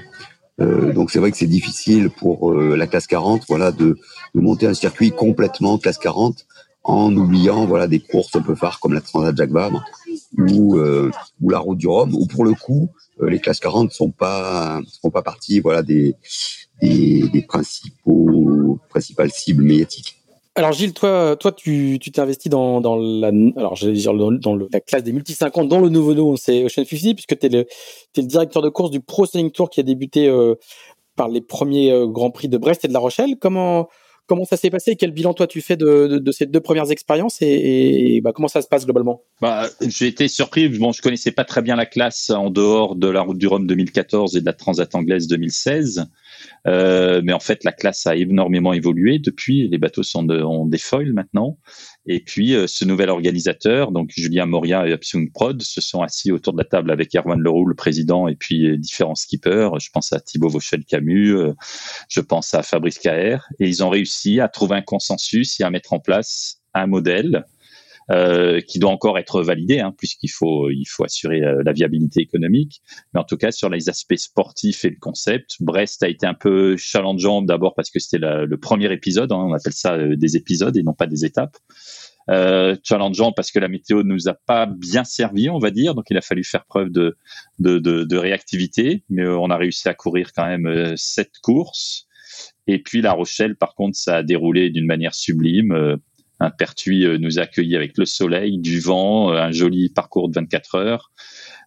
[0.62, 3.97] Euh, donc c'est vrai que c'est difficile pour euh, la classe 40, voilà, de,
[4.34, 6.45] de, monter un circuit complètement classe 40
[6.86, 9.84] en oubliant voilà des courses un peu phares comme la Transat Jacques Vabre
[10.38, 12.89] ou euh, ou la route du Rhum ou pour le coup
[13.22, 16.16] euh, les classes 40 sont pas sont pas partie voilà des,
[16.82, 20.22] des, des principaux principales cibles médiatiques.
[20.58, 23.28] Alors Gilles, toi, toi, tu t'es investi dans, dans la,
[23.58, 27.38] alors dans, la classe des multi 50, dans le nouveau nom, c'est Ocean 50, puisque
[27.38, 30.28] tu es le, es le directeur de course du Pro Sailing Tour qui a débuté
[30.30, 30.56] euh,
[31.18, 33.36] par les premiers euh, grands prix de Brest et de La Rochelle.
[33.39, 33.89] Comment
[34.28, 34.95] Comment ça s'est passé?
[34.95, 37.43] Quel bilan toi tu fais de, de, ces deux premières expériences?
[37.43, 39.22] Et, et bah, comment ça se passe globalement?
[39.39, 40.68] Bah, J'ai été surpris.
[40.68, 43.68] Bon, je connaissais pas très bien la classe en dehors de la Route du Rhum
[43.68, 46.06] 2014 et de la Transat anglaise 2016.
[46.67, 49.67] Euh, mais en fait, la classe a énormément évolué depuis.
[49.67, 51.57] Les bateaux sont de, ont des foils maintenant.
[52.07, 56.31] Et puis, euh, ce nouvel organisateur, donc Julien Moria et Upsung Prod, se sont assis
[56.31, 59.69] autour de la table avec Erwan Leroux, le président, et puis euh, différents skippers.
[59.79, 61.53] Je pense à Thibaut Vauchel-Camus, euh,
[62.09, 63.37] je pense à Fabrice Caher.
[63.59, 67.45] Et ils ont réussi à trouver un consensus et à mettre en place un modèle
[68.12, 72.22] euh, qui doit encore être validé, hein, puisqu'il faut il faut assurer euh, la viabilité
[72.22, 72.84] économique.
[73.14, 76.36] Mais en tout cas, sur les aspects sportifs et le concept, Brest a été un
[76.36, 80.38] peu challengeant d'abord parce que c'était le premier épisode, hein, on appelle ça euh, des
[80.38, 81.58] épisodes et non pas des étapes.
[82.30, 86.06] Euh, challengeant parce que la météo nous a pas bien servi, on va dire, donc
[86.12, 87.18] il a fallu faire preuve de
[87.58, 92.08] de, de, de réactivité, mais on a réussi à courir quand même sept courses.
[92.68, 95.97] Et puis La Rochelle, par contre, ça a déroulé d'une manière sublime.
[96.45, 100.29] Un Pertuis euh, nous a accueillis avec le soleil, du vent, euh, un joli parcours
[100.29, 101.11] de 24 heures.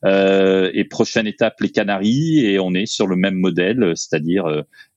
[0.04, 4.44] Euh, et prochaine étape, les Canaries, et on est sur le même modèle, c'est-à-dire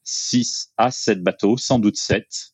[0.03, 2.53] 6 à 7 bateaux, sans doute 7,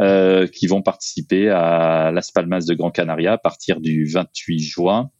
[0.00, 5.10] euh, qui vont participer à Las Palmas de Gran Canaria à partir du 28 juin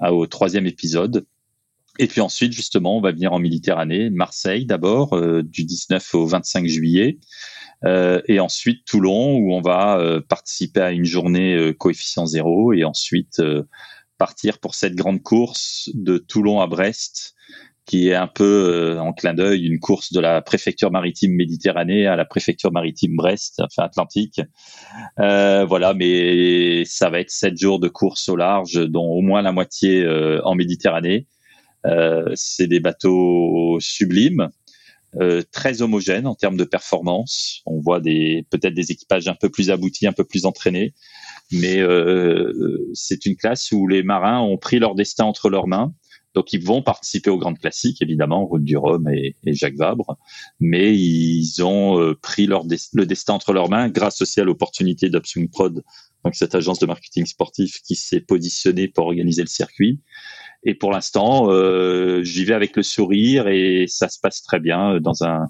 [0.00, 1.24] au troisième épisode.
[1.98, 6.26] Et puis ensuite, justement, on va venir en Méditerranée, Marseille d'abord, euh, du 19 au
[6.26, 7.18] 25 juillet,
[7.84, 12.72] euh, et ensuite Toulon où on va euh, participer à une journée euh, coefficient zéro
[12.72, 13.40] et ensuite
[14.18, 17.34] partir pour cette grande course de Toulon à Brest
[17.86, 22.16] qui est un peu en clin d'œil une course de la préfecture maritime Méditerranée à
[22.16, 24.42] la préfecture maritime Brest, enfin Atlantique.
[25.20, 29.40] Euh, voilà, mais ça va être sept jours de course au large, dont au moins
[29.40, 30.06] la moitié
[30.44, 31.28] en Méditerranée.
[31.86, 34.48] Euh, c'est des bateaux sublimes
[35.16, 37.62] euh, très homogène en termes de performance.
[37.64, 40.92] On voit des peut-être des équipages un peu plus aboutis, un peu plus entraînés,
[41.50, 45.94] mais euh, c'est une classe où les marins ont pris leur destin entre leurs mains.
[46.34, 50.18] Donc ils vont participer aux grandes classiques, évidemment, Route du Rhum et, Jacques Vabre,
[50.60, 55.48] mais ils ont euh, pris le destin entre leurs mains grâce aussi à l'opportunité d'Upswing
[55.48, 55.82] Prod,
[56.22, 60.00] donc cette agence de marketing sportif qui s'est positionnée pour organiser le circuit.
[60.64, 64.94] Et pour l'instant, euh, j'y vais avec le sourire et ça se passe très bien
[64.94, 65.46] euh, dans un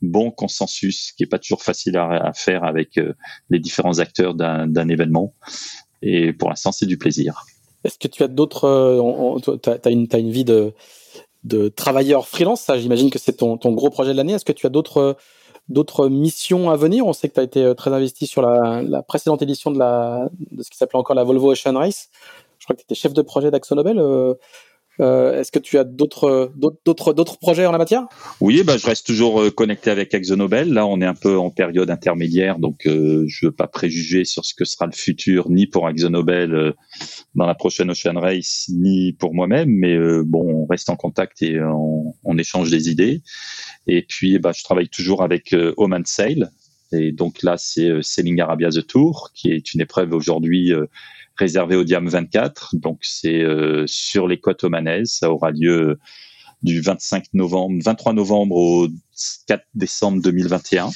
[0.00, 3.14] bon consensus qui est pas toujours facile à, faire avec euh,
[3.50, 5.34] les différents acteurs d'un événement.
[6.02, 7.44] Et pour l'instant, c'est du plaisir.
[7.84, 13.18] Est-ce que tu as d'autres, tu as, une, vie de, travailleur freelance, ça j'imagine que
[13.18, 14.34] c'est ton, gros projet de l'année.
[14.34, 17.06] Est-ce que tu as d'autres missions à venir?
[17.06, 20.70] On sait que tu as été très investi sur la, précédente édition de, de ce
[20.70, 22.10] qui s'appelait encore la Volvo Ocean Race
[22.64, 23.98] je crois que tu étais chef de projet d'AxoNobel.
[23.98, 24.32] Euh,
[24.98, 28.06] euh, Est-ce que tu as d'autres projets en la matière?
[28.40, 30.72] Oui, bah, je reste toujours euh, connecté avec AxoNobel.
[30.72, 34.46] Là, on est un peu en période intermédiaire, donc euh, je veux pas préjuger sur
[34.46, 36.72] ce que sera le futur, ni pour AxoNobel euh,
[37.34, 39.68] dans la prochaine Ocean Race, ni pour moi-même.
[39.68, 43.20] Mais bon, on reste en contact et on, on échange des idées.
[43.86, 46.48] Et puis, bah, je travaille toujours avec Oman Sail.
[46.92, 50.72] Et donc là, c'est Sailing Arabia The Tour, qui est une épreuve aujourd'hui
[51.36, 52.76] réservée au Diam 24.
[52.76, 53.44] Donc c'est
[53.86, 55.16] sur les côtes omanaises.
[55.18, 55.98] Ça aura lieu
[56.62, 58.88] du 25 novembre, 23 novembre au
[59.46, 60.90] 4 décembre 2021.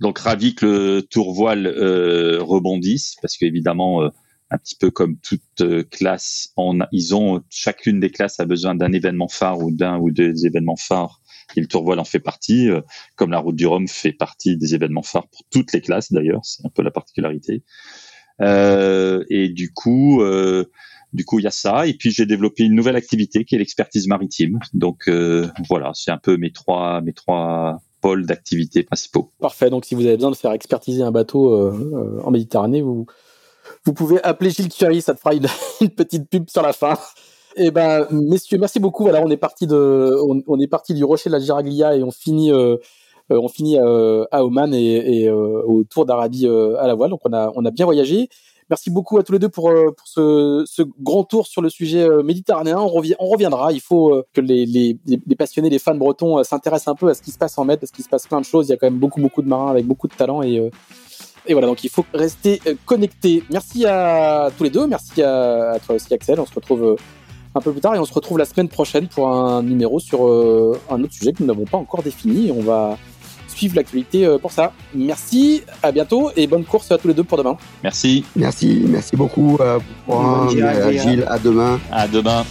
[0.00, 4.08] Donc ravi que le tour voile euh, rebondisse parce qu'évidemment, euh,
[4.50, 6.54] un petit peu comme toute euh, classe,
[6.92, 10.76] ils ont chacune des classes a besoin d'un événement phare ou d'un ou deux événements
[10.76, 11.20] phares.
[11.56, 12.70] Et le tour voile en fait partie,
[13.16, 16.40] comme la route du Rhum fait partie des événements phares pour toutes les classes d'ailleurs,
[16.44, 17.62] c'est un peu la particularité.
[18.42, 20.22] Et du coup,
[21.12, 21.86] du coup, il y a ça.
[21.86, 24.58] Et puis, j'ai développé une nouvelle activité qui est l'expertise maritime.
[24.72, 29.30] Donc, euh, voilà, c'est un peu mes trois, mes trois pôles d'activité principaux.
[29.40, 29.70] Parfait.
[29.70, 33.06] Donc, si vous avez besoin de faire expertiser un bateau euh, en Méditerranée, vous,
[33.84, 35.02] vous pouvez appeler Gilles Curie.
[35.02, 35.48] Ça te fera une,
[35.96, 36.98] petite pub sur la fin.
[37.56, 39.08] Eh ben, messieurs, merci beaucoup.
[39.08, 42.10] Alors, on est parti de, on, est parti du rocher de la Giraglia et on
[42.10, 42.78] finit, euh,
[43.32, 47.10] on finit à Oman et, et au Tour d'Arabie à la voile.
[47.10, 48.28] Donc, on a, on a bien voyagé.
[48.70, 51.68] Merci beaucoup à tous les deux pour, euh, pour ce, ce grand tour sur le
[51.68, 52.78] sujet euh, méditerranéen.
[52.78, 53.70] On, revient, on reviendra.
[53.70, 54.96] Il faut euh, que les, les,
[55.36, 57.92] passionnés, les fans bretons s'intéressent un peu à ce qui se passe en Med, parce
[57.92, 58.68] qu'il se passe plein de choses.
[58.68, 60.70] Il y a quand même beaucoup, beaucoup de marins avec beaucoup de talent et,
[61.46, 63.42] et voilà, donc il faut rester connecté.
[63.50, 64.86] Merci à tous les deux.
[64.86, 66.40] Merci à, à toi aussi, Axel.
[66.40, 66.96] On se retrouve
[67.54, 70.22] un peu plus tard et on se retrouve la semaine prochaine pour un numéro sur
[70.22, 72.50] un autre sujet que nous n'avons pas encore défini.
[72.52, 72.96] On va
[73.52, 74.72] suivre l'actualité euh, pour ça.
[74.94, 77.56] Merci, à bientôt et bonne course à tous les deux pour demain.
[77.82, 78.24] Merci.
[78.36, 79.56] Merci, merci beaucoup.
[79.60, 81.80] Euh, pour Gilles, à demain.
[81.90, 82.44] À demain.